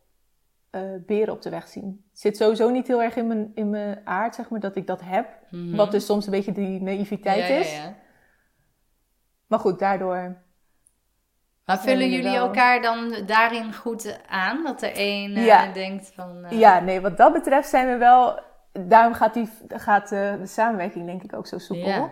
eh, 0.69 0.81
beren 1.05 1.33
op 1.33 1.41
de 1.41 1.49
weg 1.49 1.67
zien. 1.67 2.05
Het 2.09 2.19
zit 2.19 2.37
sowieso 2.37 2.69
niet 2.69 2.87
heel 2.87 3.01
erg 3.01 3.15
in 3.15 3.27
mijn, 3.27 3.51
in 3.55 3.69
mijn 3.69 4.01
aard, 4.03 4.35
zeg 4.35 4.49
maar, 4.49 4.59
dat 4.59 4.75
ik 4.75 4.87
dat 4.87 5.01
heb. 5.03 5.27
Mhm. 5.49 5.75
Wat 5.75 5.91
dus 5.91 6.05
soms 6.05 6.25
een 6.25 6.31
beetje 6.31 6.51
die 6.51 6.81
naïviteit 6.81 7.47
Ja, 7.47 7.53
ja, 7.53 7.59
is. 7.59 7.75
ja. 7.75 7.95
Maar 9.47 9.59
goed, 9.59 9.79
daardoor... 9.79 10.43
Maar 11.65 11.79
vullen 11.79 12.09
jullie 12.09 12.23
wel- 12.31 12.45
elkaar 12.45 12.81
dan 12.81 13.15
daarin 13.25 13.73
goed 13.73 14.19
aan? 14.27 14.63
Dat 14.63 14.81
er 14.81 14.93
één 14.93 15.35
eh, 15.35 15.45
Ja. 15.45 15.71
denkt 15.71 16.11
van... 16.15 16.45
eh, 16.45 16.59
Ja, 16.59 16.79
nee, 16.79 17.01
wat 17.01 17.17
dat 17.17 17.33
betreft 17.33 17.69
zijn 17.69 17.87
we 17.87 17.97
wel. 17.97 18.39
Daarom 18.71 19.13
gaat, 19.13 19.33
die, 19.33 19.49
gaat 19.67 20.09
de, 20.09 20.35
de 20.39 20.45
samenwerking 20.47 21.05
denk 21.05 21.23
ik 21.23 21.33
ook 21.35 21.47
zo 21.47 21.57
soepel. 21.57 22.09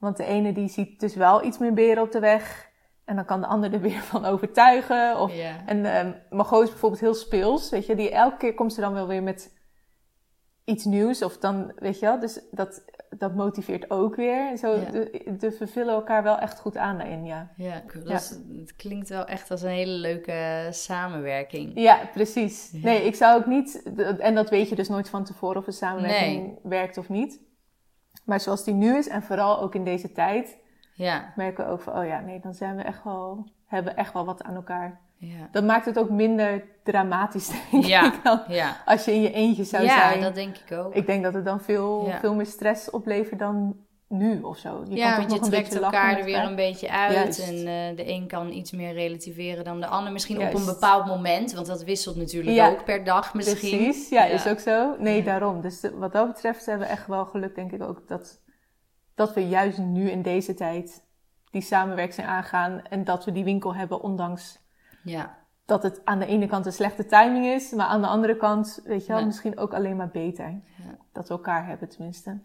Ja. 0.00 0.06
Want 0.06 0.16
de 0.16 0.24
ene 0.24 0.52
die 0.52 0.68
ziet 0.68 1.00
dus 1.00 1.14
wel 1.14 1.44
iets 1.44 1.58
meer 1.58 1.72
beren 1.74 2.02
op 2.02 2.12
de 2.12 2.20
weg. 2.20 2.66
En 3.04 3.16
dan 3.16 3.24
kan 3.24 3.40
de 3.40 3.46
ander 3.46 3.72
er 3.72 3.80
weer 3.80 4.00
van 4.12 4.24
overtuigen. 4.24 5.20
Of, 5.20 5.34
Ja. 5.34 5.56
En 5.66 6.14
Margot 6.30 6.62
is 6.62 6.68
bijvoorbeeld 6.70 7.00
heel 7.00 7.14
speels. 7.14 7.70
Weet 7.70 7.86
je, 7.86 7.94
die, 7.94 8.10
elke 8.10 8.36
keer 8.36 8.54
komt 8.54 8.72
ze 8.72 8.80
dan 8.80 8.92
wel 8.92 9.06
weer 9.06 9.22
met 9.22 9.56
iets 10.64 10.84
nieuws. 10.84 11.22
Of 11.22 11.38
dan, 11.38 11.72
weet 11.76 11.98
je 11.98 12.06
wel, 12.06 12.20
dus 12.20 12.40
dat, 12.50 12.84
dat 13.10 13.34
motiveert 13.34 13.90
ook 13.90 14.16
weer. 14.16 14.48
En 14.48 14.58
zo, 14.58 14.72
Ja. 14.74 14.90
de, 14.90 15.34
de 15.38 15.52
vervullen 15.52 15.94
elkaar 15.94 16.22
wel 16.22 16.38
echt 16.38 16.60
goed 16.60 16.76
aan 16.76 16.98
daarin, 16.98 17.24
ja. 17.24 17.50
Ja, 17.56 17.82
is- 18.04 18.38
het 18.58 18.76
klinkt 18.76 19.08
wel 19.08 19.24
echt 19.24 19.50
als 19.50 19.62
een 19.62 19.68
hele 19.70 19.92
leuke 19.92 20.66
samenwerking. 20.70 21.72
Ja, 21.74 21.98
precies. 22.12 22.70
Ja. 22.72 22.78
Nee, 22.82 23.02
ik 23.02 23.14
zou 23.14 23.38
ook 23.40 23.46
niet, 23.46 23.82
en 24.18 24.34
dat 24.34 24.50
weet 24.50 24.68
je 24.68 24.74
dus 24.74 24.88
nooit 24.88 25.08
van 25.08 25.24
tevoren 25.24 25.56
of 25.56 25.66
een 25.66 25.72
samenwerking 25.72 26.58
werkt 26.62 26.96
of 26.98 27.08
niet. 27.08 27.40
Maar 28.28 28.40
zoals 28.40 28.64
die 28.64 28.74
nu 28.74 28.96
is, 28.96 29.08
en 29.08 29.22
vooral 29.22 29.60
ook 29.60 29.74
in 29.74 29.84
deze 29.84 30.12
tijd, 30.12 30.56
Ja, 30.94 31.32
merken 31.36 31.64
we 31.66 31.70
ook 31.70 31.80
van, 31.80 31.98
oh 31.98 32.06
ja, 32.06 32.20
nee, 32.20 32.40
dan 32.40 32.54
zijn 32.54 32.76
we 32.76 32.82
echt 32.82 33.04
wel, 33.04 33.44
hebben 33.66 33.92
we 33.94 33.98
echt 34.00 34.12
wel 34.12 34.24
wat 34.24 34.42
aan 34.42 34.54
elkaar. 34.54 35.00
ja. 35.16 35.48
Dat 35.52 35.64
maakt 35.64 35.84
het 35.84 35.98
ook 35.98 36.10
minder 36.10 36.64
dramatisch, 36.82 37.50
denk 37.70 37.84
Ja, 37.84 38.04
ik 38.06 38.20
dan, 38.22 38.40
ja. 38.48 38.76
als 38.84 39.04
je 39.04 39.12
in 39.12 39.20
je 39.22 39.32
eentje 39.32 39.64
zou 39.64 39.84
ja 39.84 40.08
zijn. 40.08 40.20
dat 40.20 40.34
denk 40.34 40.56
ik 40.56 40.76
ook. 40.78 40.94
Ik 40.94 41.06
denk 41.06 41.22
dat 41.22 41.34
het 41.34 41.44
dan 41.44 41.60
veel, 41.60 42.06
Ja. 42.06 42.18
veel 42.18 42.34
meer 42.34 42.46
stress 42.46 42.90
oplevert 42.90 43.38
dan 43.38 43.76
nu 44.08 44.40
of 44.42 44.58
zo. 44.58 44.82
Je 44.88 44.96
ja, 44.96 45.14
kan 45.16 45.26
want 45.28 45.44
je 45.44 45.50
trekt 45.50 45.74
elkaar 45.80 46.18
er 46.18 46.24
weer 46.24 46.42
een 46.42 46.56
beetje 46.56 46.90
uit. 46.90 47.12
Juist. 47.14 47.38
En 47.38 47.54
eh, 47.56 47.96
de 47.96 48.08
een 48.08 48.26
kan 48.26 48.52
iets 48.52 48.70
meer 48.70 48.92
relativeren 48.92 49.64
dan 49.64 49.80
de 49.80 49.86
ander. 49.86 50.12
Misschien 50.12 50.40
op 50.46 50.54
een 50.54 50.64
bepaald 50.64 51.06
moment, 51.06 51.52
want 51.52 51.66
dat 51.66 51.84
wisselt 51.84 52.16
natuurlijk 52.16 52.56
Ja. 52.56 52.68
ook 52.70 52.84
per 52.84 53.04
dag 53.04 53.34
misschien. 53.34 53.78
Precies, 53.78 54.08
ja, 54.08 54.24
Ja. 54.24 54.32
is 54.32 54.46
ook 54.46 54.58
zo. 54.58 54.96
Nee, 54.98 55.16
Ja. 55.18 55.24
daarom. 55.24 55.60
Dus 55.60 55.80
de- 55.80 55.96
wat 55.98 56.12
dat 56.12 56.26
betreft 56.26 56.66
hebben 56.66 56.86
we 56.86 56.92
echt 56.92 57.06
wel 57.06 57.24
geluk, 57.24 57.54
denk 57.54 57.72
ik 57.72 57.82
ook, 57.82 58.08
dat, 58.08 58.40
dat 59.14 59.34
we 59.34 59.48
juist 59.48 59.78
nu 59.78 60.10
in 60.10 60.22
deze 60.22 60.54
tijd 60.54 61.06
die 61.50 61.62
samenwerking 61.62 62.26
aangaan 62.26 62.82
en 62.82 63.04
dat 63.04 63.24
we 63.24 63.32
die 63.32 63.44
winkel 63.44 63.74
hebben, 63.74 64.00
ondanks 64.02 64.66
Ja, 65.02 65.38
dat 65.64 65.82
het 65.82 66.00
aan 66.04 66.18
de 66.18 66.26
ene 66.26 66.46
kant 66.46 66.66
een 66.66 66.72
slechte 66.72 67.06
timing 67.06 67.46
is, 67.46 67.70
maar 67.72 67.86
aan 67.86 68.00
de 68.00 68.06
andere 68.06 68.36
kant, 68.36 68.80
weet 68.84 69.06
je 69.06 69.12
wel, 69.12 69.24
misschien 69.26 69.58
ook 69.58 69.74
alleen 69.74 69.96
maar 69.96 70.10
beter. 70.10 70.46
Ja. 70.76 70.98
Dat 71.12 71.28
we 71.28 71.34
elkaar 71.34 71.66
hebben 71.66 71.88
tenminste. 71.88 72.40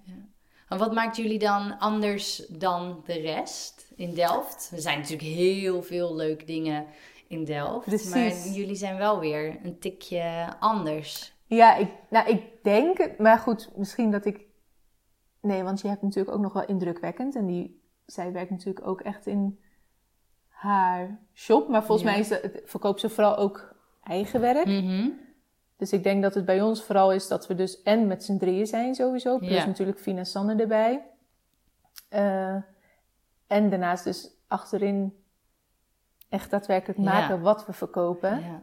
Wat 0.78 0.94
maakt 0.94 1.16
jullie 1.18 1.40
dan 1.40 1.78
anders 1.80 2.46
dan 2.50 3.02
de 3.06 3.20
rest 3.20 3.92
in 3.96 4.14
Delft? 4.14 4.72
Er 4.76 4.82
zijn 4.82 4.98
natuurlijk 5.00 5.28
heel 5.30 5.84
veel 5.84 6.16
leuke 6.16 6.46
dingen 6.46 6.86
in 7.28 7.46
Delft. 7.46 7.86
Precies. 7.86 8.10
Maar 8.10 8.54
jullie 8.54 8.76
zijn 8.76 8.98
wel 8.98 9.20
weer 9.20 9.60
een 9.64 9.80
tikje 9.80 10.48
anders. 10.60 11.34
Ja, 11.46 11.76
ik, 11.76 11.90
nou, 12.10 12.30
ik 12.30 12.42
denk, 12.64 13.18
maar 13.18 13.38
goed, 13.38 13.70
misschien 13.76 14.12
dat 14.12 14.26
ik. 14.26 14.46
Nee, 15.42 15.64
want 15.64 15.82
je 15.82 15.88
hebt 15.88 16.02
natuurlijk 16.02 16.36
ook 16.36 16.42
nog 16.42 16.54
wel 16.54 16.66
indrukwekkend. 16.66 17.36
En 17.36 17.46
die, 17.46 17.82
zij 18.06 18.32
werkt 18.32 18.50
natuurlijk 18.52 18.88
ook 18.88 19.02
echt 19.02 19.28
in 19.28 19.60
haar 20.48 21.20
shop. 21.34 21.68
Maar 21.70 21.84
volgens 21.84 22.08
Ja. 22.08 22.14
mij 22.14 22.20
is 22.20 22.62
verkoopt 22.70 23.00
ze 23.00 23.10
vooral 23.10 23.38
ook 23.38 23.76
eigen 24.04 24.42
werk. 24.42 24.66
Mhm. 24.66 25.10
Dus 25.78 25.94
ik 25.94 26.04
denk 26.04 26.22
dat 26.24 26.34
het 26.34 26.46
bij 26.46 26.62
ons 26.62 26.84
vooral 26.84 27.12
is 27.14 27.28
dat 27.28 27.48
we 27.48 27.56
dus 27.56 27.82
en 27.82 28.08
met 28.08 28.24
z'n 28.24 28.38
drieën 28.38 28.68
zijn 28.68 28.96
sowieso. 28.96 29.38
Plus 29.38 29.50
Ja. 29.52 29.66
natuurlijk 29.66 30.00
Fina 30.00 30.24
Sanne 30.24 30.56
erbij. 30.56 31.06
Eh, 32.10 32.56
en 33.48 33.70
daarnaast 33.70 34.04
dus 34.04 34.30
achterin 34.48 35.24
echt 36.30 36.50
daadwerkelijk 36.52 37.00
Ja. 37.00 37.06
maken 37.06 37.42
wat 37.42 37.66
we 37.66 37.74
verkopen. 37.74 38.40
Ja. 38.40 38.62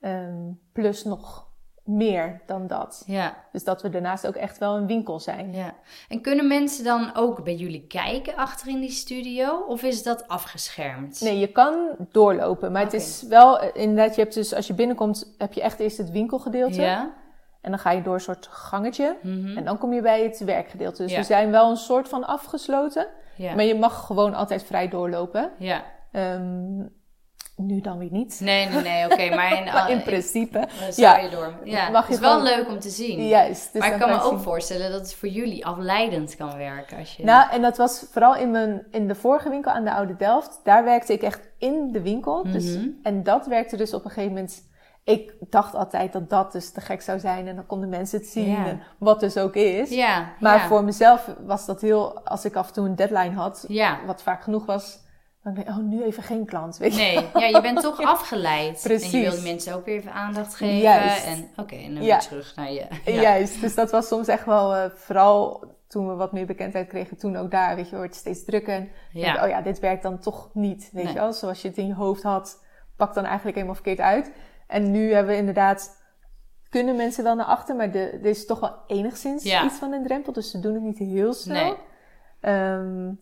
Ehm, 0.00 0.50
plus 0.72 1.04
nog 1.04 1.50
meer 1.84 2.40
dan 2.46 2.66
dat. 2.66 3.02
Ja, 3.06 3.36
Dus 3.52 3.64
dat 3.64 3.82
we 3.82 3.88
daarnaast 3.88 4.26
ook 4.26 4.34
echt 4.34 4.58
wel 4.58 4.76
een 4.76 4.86
winkel 4.86 5.20
zijn. 5.20 5.52
ja. 5.54 5.74
En 6.08 6.20
kunnen 6.20 6.46
mensen 6.48 6.84
dan 6.84 7.10
ook 7.14 7.44
bij 7.44 7.54
jullie 7.54 7.86
kijken 7.86 8.36
achter 8.36 8.68
in 8.68 8.80
die 8.80 8.90
studio? 8.90 9.58
Of 9.68 9.82
is 9.82 10.02
dat 10.02 10.28
afgeschermd? 10.28 11.20
Nee, 11.20 11.38
je 11.38 11.46
kan 11.46 11.74
doorlopen, 12.10 12.72
maar 12.72 12.82
het 12.82 12.92
is 12.92 13.22
wel 13.28 13.58
eh, 13.60 13.82
inderdaad, 13.82 14.14
je 14.14 14.20
hebt 14.20 14.34
dus 14.34 14.54
als 14.54 14.66
je 14.66 14.74
binnenkomt, 14.74 15.34
heb 15.38 15.52
je 15.52 15.62
echt 15.62 15.80
eerst 15.80 15.98
het 15.98 16.10
winkelgedeelte. 16.10 16.80
Ja? 16.80 17.12
En 17.60 17.70
dan 17.70 17.78
ga 17.80 17.90
je 17.90 18.02
door 18.02 18.14
een 18.14 18.20
soort 18.20 18.46
gangetje. 18.50 19.16
Mhm. 19.22 19.56
En 19.56 19.64
dan 19.64 19.78
kom 19.78 19.92
je 19.92 20.02
bij 20.02 20.22
het 20.22 20.44
werkgedeelte. 20.44 21.02
Dus 21.02 21.12
Ja. 21.12 21.18
we 21.18 21.24
zijn 21.24 21.50
wel 21.50 21.70
een 21.70 21.76
soort 21.76 22.08
van 22.08 22.26
afgesloten. 22.26 23.06
ja. 23.36 23.54
Maar 23.54 23.64
je 23.64 23.74
mag 23.74 24.06
gewoon 24.06 24.34
altijd 24.34 24.62
vrij 24.64 24.88
doorlopen. 24.88 25.50
ja. 25.58 25.82
Ehm, 26.12 26.80
nu 27.56 27.80
dan 27.80 27.98
weer 27.98 28.10
niet. 28.12 28.40
Nee, 28.40 28.68
nee, 28.68 28.82
nee, 28.82 29.04
oké. 29.04 29.34
maar 29.34 29.52
in, 29.58 29.64
Maar 29.64 29.90
in 29.90 29.96
in- 29.96 30.02
principe. 30.02 30.68
ja. 30.96 31.16
je 31.16 31.28
door. 31.28 31.52
Ja, 31.64 31.90
Mag 31.90 32.00
het 32.00 32.08
je 32.08 32.14
is 32.14 32.20
wel 32.20 32.42
leuk 32.42 32.68
om 32.68 32.78
te 32.78 32.88
zien. 32.90 33.26
Juist. 33.28 33.74
maar 33.74 33.92
ik 33.92 33.98
kan 34.00 34.08
me 34.08 34.20
ook 34.22 34.28
zien. 34.30 34.38
voorstellen 34.40 34.90
dat 34.90 35.00
het 35.00 35.14
voor 35.14 35.28
jullie 35.28 35.66
afleidend 35.66 36.36
kan 36.36 36.56
werken. 36.56 36.98
Als 36.98 37.16
je... 37.16 37.24
Nou, 37.24 37.50
en 37.50 37.62
dat 37.62 37.76
was 37.76 38.06
vooral 38.10 38.36
in, 38.36 38.50
mijn, 38.50 38.86
in 38.90 39.08
de 39.08 39.14
vorige 39.14 39.48
winkel 39.48 39.72
aan 39.72 39.84
de 39.84 39.92
Oude 39.92 40.16
Delft. 40.16 40.60
Daar 40.64 40.84
werkte 40.84 41.12
ik 41.12 41.22
echt 41.22 41.40
in 41.58 41.92
de 41.92 42.02
winkel. 42.02 42.42
dus, 42.52 42.76
Mhm. 42.76 42.86
en 43.02 43.22
dat 43.22 43.46
werkte 43.46 43.76
dus 43.76 43.94
op 43.94 44.04
een 44.04 44.10
gegeven 44.10 44.34
moment... 44.34 44.70
Ik 45.04 45.34
dacht 45.50 45.74
altijd 45.74 46.12
dat 46.12 46.30
dat 46.30 46.52
dus 46.52 46.70
te 46.70 46.80
gek 46.80 47.02
zou 47.02 47.18
zijn. 47.18 47.48
En 47.48 47.54
dan 47.56 47.66
konden 47.66 47.88
mensen 47.88 48.18
het 48.18 48.28
zien. 48.28 48.80
Wat 48.98 49.20
dus 49.20 49.36
ook 49.36 49.54
is. 49.54 49.90
ja, 49.90 50.32
Maar 50.40 50.60
voor 50.60 50.84
mezelf 50.84 51.28
was 51.46 51.66
dat 51.66 51.80
heel... 51.80 52.20
Als 52.24 52.44
ik 52.44 52.54
af 52.56 52.66
en 52.68 52.72
toe 52.72 52.86
een 52.86 52.96
deadline 52.96 53.34
had, 53.34 53.66
wat 54.06 54.22
vaak 54.22 54.42
genoeg 54.42 54.66
was... 54.66 54.98
Dan 55.42 55.54
denk 55.54 55.66
ik, 55.68 55.72
oh, 55.74 55.82
nu 55.82 56.02
even 56.02 56.22
geen 56.22 56.44
klant, 56.44 56.76
weet 56.76 56.92
je 56.96 57.00
Nee, 57.02 57.28
ja, 57.34 57.46
je 57.56 57.60
bent 57.60 57.80
toch 57.80 58.02
afgeleid. 58.16 58.80
Precies. 58.82 59.12
En 59.12 59.20
je 59.20 59.30
wil 59.30 59.42
mensen 59.42 59.74
ook 59.74 59.84
weer 59.84 59.96
even 59.96 60.12
aandacht 60.12 60.54
geven. 60.54 60.78
Juist. 60.78 61.26
En 61.26 61.48
oké, 61.56 61.74
en 61.74 61.94
dan 61.94 62.02
Ja. 62.02 62.16
weer 62.18 62.26
terug 62.28 62.56
naar 62.56 62.72
je. 62.72 62.86
Ja. 63.12 63.20
Juist, 63.20 63.60
dus 63.60 63.74
dat 63.74 63.90
was 63.90 64.08
soms 64.08 64.28
echt 64.28 64.44
wel, 64.44 64.74
eh, 64.74 64.90
vooral 64.94 65.64
toen 65.88 66.08
we 66.08 66.14
wat 66.14 66.32
meer 66.32 66.46
bekendheid 66.46 66.88
kregen, 66.88 67.16
toen 67.16 67.36
ook 67.36 67.50
daar, 67.50 67.76
weet 67.76 67.88
je, 67.88 67.96
wordt 67.96 68.10
het 68.10 68.20
steeds 68.20 68.44
drukker. 68.44 68.74
En 68.74 68.88
Ja. 69.12 69.42
oh 69.42 69.48
ja, 69.48 69.62
dit 69.62 69.78
werkt 69.78 70.02
dan 70.02 70.18
toch 70.18 70.50
niet, 70.54 70.90
weet 70.92 71.04
Nee. 71.04 71.12
je 71.12 71.18
wel. 71.18 71.32
Zoals 71.32 71.62
je 71.62 71.68
het 71.68 71.76
in 71.76 71.86
je 71.86 71.94
hoofd 71.94 72.22
had, 72.22 72.64
pakt 72.96 73.14
dan 73.14 73.24
eigenlijk 73.24 73.54
helemaal 73.56 73.76
verkeerd 73.76 74.00
uit. 74.00 74.32
En 74.66 74.90
nu 74.90 75.12
hebben 75.12 75.32
we 75.32 75.38
inderdaad, 75.38 76.00
kunnen 76.68 76.96
mensen 76.96 77.24
wel 77.24 77.34
naar 77.34 77.46
achter, 77.46 77.76
maar 77.76 77.90
de, 77.90 77.98
er 78.10 78.24
is 78.26 78.46
toch 78.46 78.60
wel 78.60 78.74
enigszins 78.86 79.42
Ja. 79.44 79.64
iets 79.64 79.74
van 79.78 79.92
een 79.92 80.04
drempel, 80.04 80.32
dus 80.32 80.50
ze 80.50 80.60
doen 80.60 80.74
het 80.74 80.82
niet 80.82 80.98
heel 80.98 81.32
snel. 81.32 81.64
Nee. 81.64 81.74
Ehm, 82.40 83.12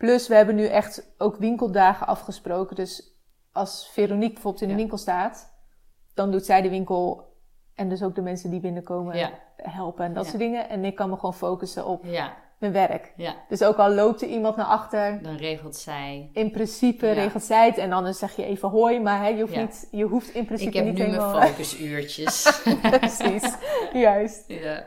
plus, 0.00 0.28
we 0.28 0.34
hebben 0.34 0.54
nu 0.54 0.64
echt 0.66 1.12
ook 1.18 1.36
winkeldagen 1.36 2.06
afgesproken. 2.06 2.76
Dus 2.76 3.18
als 3.52 3.90
Veronique 3.92 4.32
bijvoorbeeld 4.32 4.62
in 4.62 4.68
de 4.68 4.74
Ja. 4.74 4.80
winkel 4.80 4.98
staat, 4.98 5.52
dan 6.14 6.30
doet 6.30 6.44
zij 6.44 6.62
de 6.62 6.68
winkel 6.68 7.28
en 7.74 7.88
dus 7.88 8.02
ook 8.02 8.14
de 8.14 8.22
mensen 8.22 8.50
die 8.50 8.60
binnenkomen 8.60 9.16
Ja. 9.16 9.30
helpen 9.56 10.04
en 10.04 10.12
dat 10.14 10.24
Ja. 10.24 10.30
soort 10.30 10.42
dingen. 10.42 10.68
En 10.68 10.84
ik 10.84 10.94
kan 10.94 11.08
me 11.10 11.14
gewoon 11.14 11.34
focussen 11.34 11.86
op 11.86 12.04
mijn 12.58 12.72
werk. 12.72 13.12
Dus 13.48 13.62
ook 13.62 13.76
al 13.76 13.90
loopt 13.90 14.22
er 14.22 14.28
iemand 14.28 14.56
naar 14.56 14.66
achter, 14.66 15.22
dan 15.22 15.36
regelt 15.36 15.76
zij. 15.76 16.30
in 16.32 16.50
principe 16.50 17.10
regelt 17.10 17.42
zij 17.42 17.66
het. 17.66 17.78
En 17.78 17.92
anders 17.92 18.18
zeg 18.18 18.36
je 18.36 18.44
even 18.44 18.68
hoi, 18.68 19.00
maar 19.00 19.18
hè, 19.22 19.28
je, 19.28 19.40
hoeft 19.40 19.56
niet, 19.56 19.88
je 19.90 20.04
hoeft 20.04 20.28
in 20.34 20.40
Ik 20.40 20.46
principe 20.46 20.76
heb 20.76 20.86
niet 20.86 20.94
nu 20.94 21.02
helemaal... 21.04 21.38
mijn 21.38 21.48
focusuurtjes. 21.52 22.62
Precies, 22.98 23.54
juist. 23.92 24.44
ja. 24.46 24.84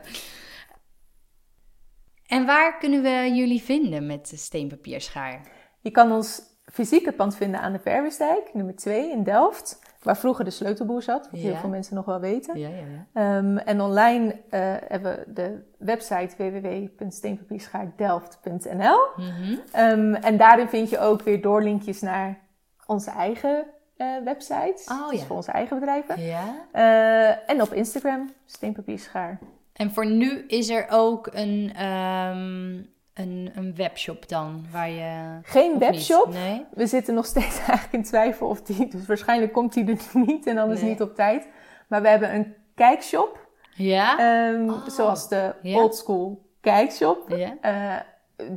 En 2.34 2.46
waar 2.46 2.78
kunnen 2.78 3.02
we 3.02 3.30
jullie 3.34 3.62
vinden 3.62 4.06
met 4.06 4.30
de 4.30 4.36
steenpapierschaar? 4.36 5.40
Je 5.80 5.90
kan 5.90 6.12
ons 6.12 6.42
fysieke 6.64 7.12
pand 7.12 7.36
vinden 7.36 7.60
aan 7.60 7.72
de 7.72 7.78
Verwisdijk, 7.78 8.50
nummer 8.54 8.76
2 8.76 9.10
in 9.10 9.22
Delft. 9.22 9.82
Waar 10.02 10.16
vroeger 10.16 10.44
de 10.44 10.50
sleutelboer 10.50 11.02
zat, 11.02 11.28
wat 11.30 11.40
Ja. 11.40 11.46
heel 11.46 11.56
veel 11.56 11.68
mensen 11.68 11.94
nog 11.94 12.04
wel 12.04 12.20
weten. 12.20 12.58
Ja, 12.58 12.68
ja, 12.68 12.76
ja. 12.76 13.06
Ehm, 13.12 13.56
en 13.56 13.80
online 13.80 14.40
eh, 14.50 14.74
hebben 14.88 15.16
we 15.16 15.32
de 15.32 15.62
website 15.78 16.34
www.steenpapierschaardelft.nl. 16.36 18.98
Mhm. 19.16 19.56
Ehm, 19.72 20.14
en 20.14 20.36
daarin 20.36 20.68
vind 20.68 20.90
je 20.90 20.98
ook 20.98 21.22
weer 21.22 21.42
doorlinkjes 21.42 22.00
naar 22.00 22.38
onze 22.86 23.10
eigen 23.10 23.66
eh 23.96 24.16
website. 24.24 24.82
Oh, 24.90 25.10
dus 25.10 25.24
voor 25.24 25.36
onze 25.36 25.50
eigen 25.52 25.78
bedrijven. 25.78 26.20
Ja. 26.20 26.44
Eh, 26.72 27.50
en 27.50 27.62
op 27.62 27.72
Instagram, 27.72 28.30
steenpapierschaar. 28.44 29.38
En 29.74 29.90
voor 29.90 30.06
nu 30.06 30.44
is 30.46 30.68
er 30.68 30.86
ook 30.90 31.28
een, 31.32 31.72
ehm, 31.76 32.72
een, 33.14 33.50
een 33.54 33.74
webshop 33.76 34.28
dan, 34.28 34.64
waar 34.72 34.90
je... 34.90 35.38
Geen 35.42 35.78
webshop. 35.78 36.32
Nee? 36.32 36.64
We 36.72 36.86
zitten 36.86 37.14
nog 37.14 37.26
steeds 37.26 37.58
eigenlijk 37.68 37.92
in 37.92 38.02
twijfel 38.02 38.48
of 38.48 38.62
die... 38.62 38.88
Dus 38.88 39.06
waarschijnlijk 39.06 39.52
komt 39.52 39.72
die 39.72 39.84
er 39.86 39.98
niet 40.26 40.46
en 40.46 40.58
anders 40.58 40.80
Nee. 40.80 40.90
niet 40.90 41.00
op 41.02 41.14
tijd. 41.14 41.48
Maar 41.88 42.02
we 42.02 42.08
hebben 42.08 42.34
een 42.34 42.54
kijkshop. 42.74 43.48
Ja? 43.74 44.18
ehm, 44.18 44.68
Oh. 44.70 44.88
Zoals 44.88 45.28
de 45.28 45.54
Ja. 45.62 45.76
old 45.82 45.96
school 45.96 46.46
kijkshop. 46.60 47.28
ja? 47.36 47.56
Eh, 47.60 48.00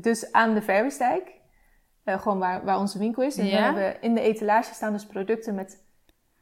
dus 0.01 0.31
aan 0.31 0.53
de 0.53 0.61
Verwisdijk. 0.61 1.35
Eh, 2.03 2.21
gewoon 2.21 2.39
waar, 2.39 2.65
waar 2.65 2.79
onze 2.79 2.99
winkel 2.99 3.23
is. 3.23 3.37
En 3.37 3.45
Ja. 3.45 3.51
dan 3.55 3.63
hebben 3.63 3.83
we 3.83 3.97
in 3.99 4.13
de 4.15 4.21
etalage 4.21 4.73
staan 4.73 4.93
dus 4.93 5.05
producten 5.05 5.55
met 5.55 5.85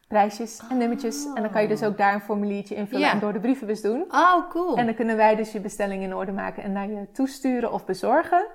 prijsjes 0.08 0.62
en 0.70 0.78
nummertjes. 0.78 1.26
En 1.36 1.42
dan 1.42 1.52
kan 1.52 1.62
je 1.62 1.68
dus 1.68 1.84
ook 1.84 1.98
daar 1.98 2.14
een 2.14 2.22
formuliertje 2.22 2.76
invullen 2.76 3.06
Ja. 3.06 3.12
en 3.12 3.20
door 3.20 3.34
de 3.34 3.40
brievenbus 3.40 3.82
doen. 3.82 4.06
Oh, 4.10 4.50
cool. 4.50 4.78
En 4.78 4.86
dan 4.86 4.96
kunnen 4.96 5.18
wij 5.18 5.36
dus 5.36 5.52
je 5.52 5.60
bestelling 5.60 6.04
in 6.04 6.16
orde 6.16 6.32
maken 6.32 6.64
en 6.64 6.72
naar 6.72 6.90
je 6.90 7.12
toesturen 7.12 7.72
of 7.72 7.86
bezorgen. 7.86 8.48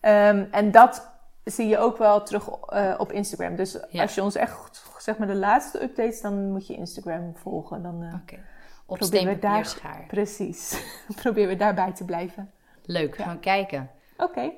Ehm, 0.00 0.44
en 0.50 0.70
dat 0.70 1.10
zie 1.44 1.68
je 1.68 1.78
ook 1.78 1.96
wel 1.96 2.22
terug 2.22 2.48
eh, 2.48 2.94
op 2.98 3.12
Instagram. 3.12 3.56
Dus 3.56 3.78
Ja. 3.88 4.02
als 4.02 4.14
je 4.14 4.22
ons 4.22 4.34
echt, 4.34 4.82
zeg 4.98 5.18
maar 5.18 5.26
de 5.26 5.34
laatste 5.34 5.82
updates, 5.82 6.20
dan 6.20 6.50
moet 6.52 6.66
je 6.66 6.74
Instagram 6.74 7.32
volgen. 7.36 7.82
Dan 7.82 8.02
eh, 8.02 8.14
Oké. 8.22 8.38
Op 8.86 8.98
proberen 8.98 9.34
we 9.34 9.38
daar... 9.38 10.04
Precies. 10.08 10.82
proberen 11.22 11.48
we 11.48 11.56
daarbij 11.56 11.92
te 11.92 12.04
blijven. 12.04 12.50
Leuk, 12.84 13.16
gaan 13.16 13.34
we 13.34 13.40
kijken. 13.40 13.90
Oké, 14.16 14.52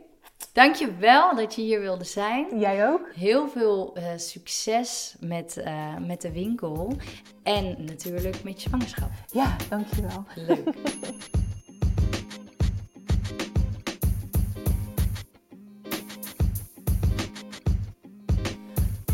Dankjewel 0.53 1.37
dat 1.37 1.55
je 1.55 1.63
hier 1.63 1.81
wilde 1.81 2.05
zijn. 2.05 2.59
jij 2.59 2.89
ook? 2.89 3.09
Heel 3.15 3.49
veel 3.49 3.95
eh, 3.95 4.05
succes 4.17 5.17
met, 5.21 5.57
eh, 5.57 5.97
met 5.97 6.21
de 6.21 6.33
winkel. 6.33 6.97
En 7.43 7.85
natuurlijk 7.85 8.43
met 8.45 8.63
je 8.63 8.69
zwangerschap. 8.69 9.11
Ja, 9.33 9.57
dankjewel. 9.69 10.25
Leuk. 10.35 10.75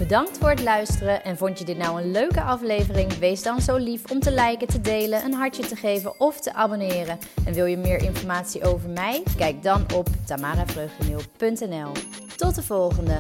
Bedankt 0.05 0.39
voor 0.39 0.49
het 0.49 0.63
luisteren 0.63 1.25
en 1.25 1.37
vond 1.37 1.59
je 1.59 1.65
dit 1.65 1.77
nou 1.77 2.03
een 2.03 2.11
leuke 2.11 2.43
aflevering? 2.43 3.19
Wees 3.19 3.43
dan 3.43 3.61
zo 3.61 3.77
lief 3.77 4.11
om 4.11 4.21
te 4.21 4.33
liken, 4.33 4.67
te 4.67 4.81
delen, 4.81 5.25
een 5.25 5.33
hartje 5.33 5.67
te 5.67 5.77
geven 5.77 6.21
of 6.21 6.41
te 6.41 6.55
abonneren. 6.55 7.19
En 7.45 7.53
wil 7.53 7.67
je 7.67 7.77
meer 7.77 8.03
informatie 8.03 8.65
over 8.65 8.89
mij? 8.89 9.23
Kijk 9.37 9.63
dan 9.63 9.87
op 9.95 10.09
tamaravreugdeneel.nl. 10.27 11.93
Tot 12.37 12.55
de 12.55 12.63
volgende! 12.63 13.19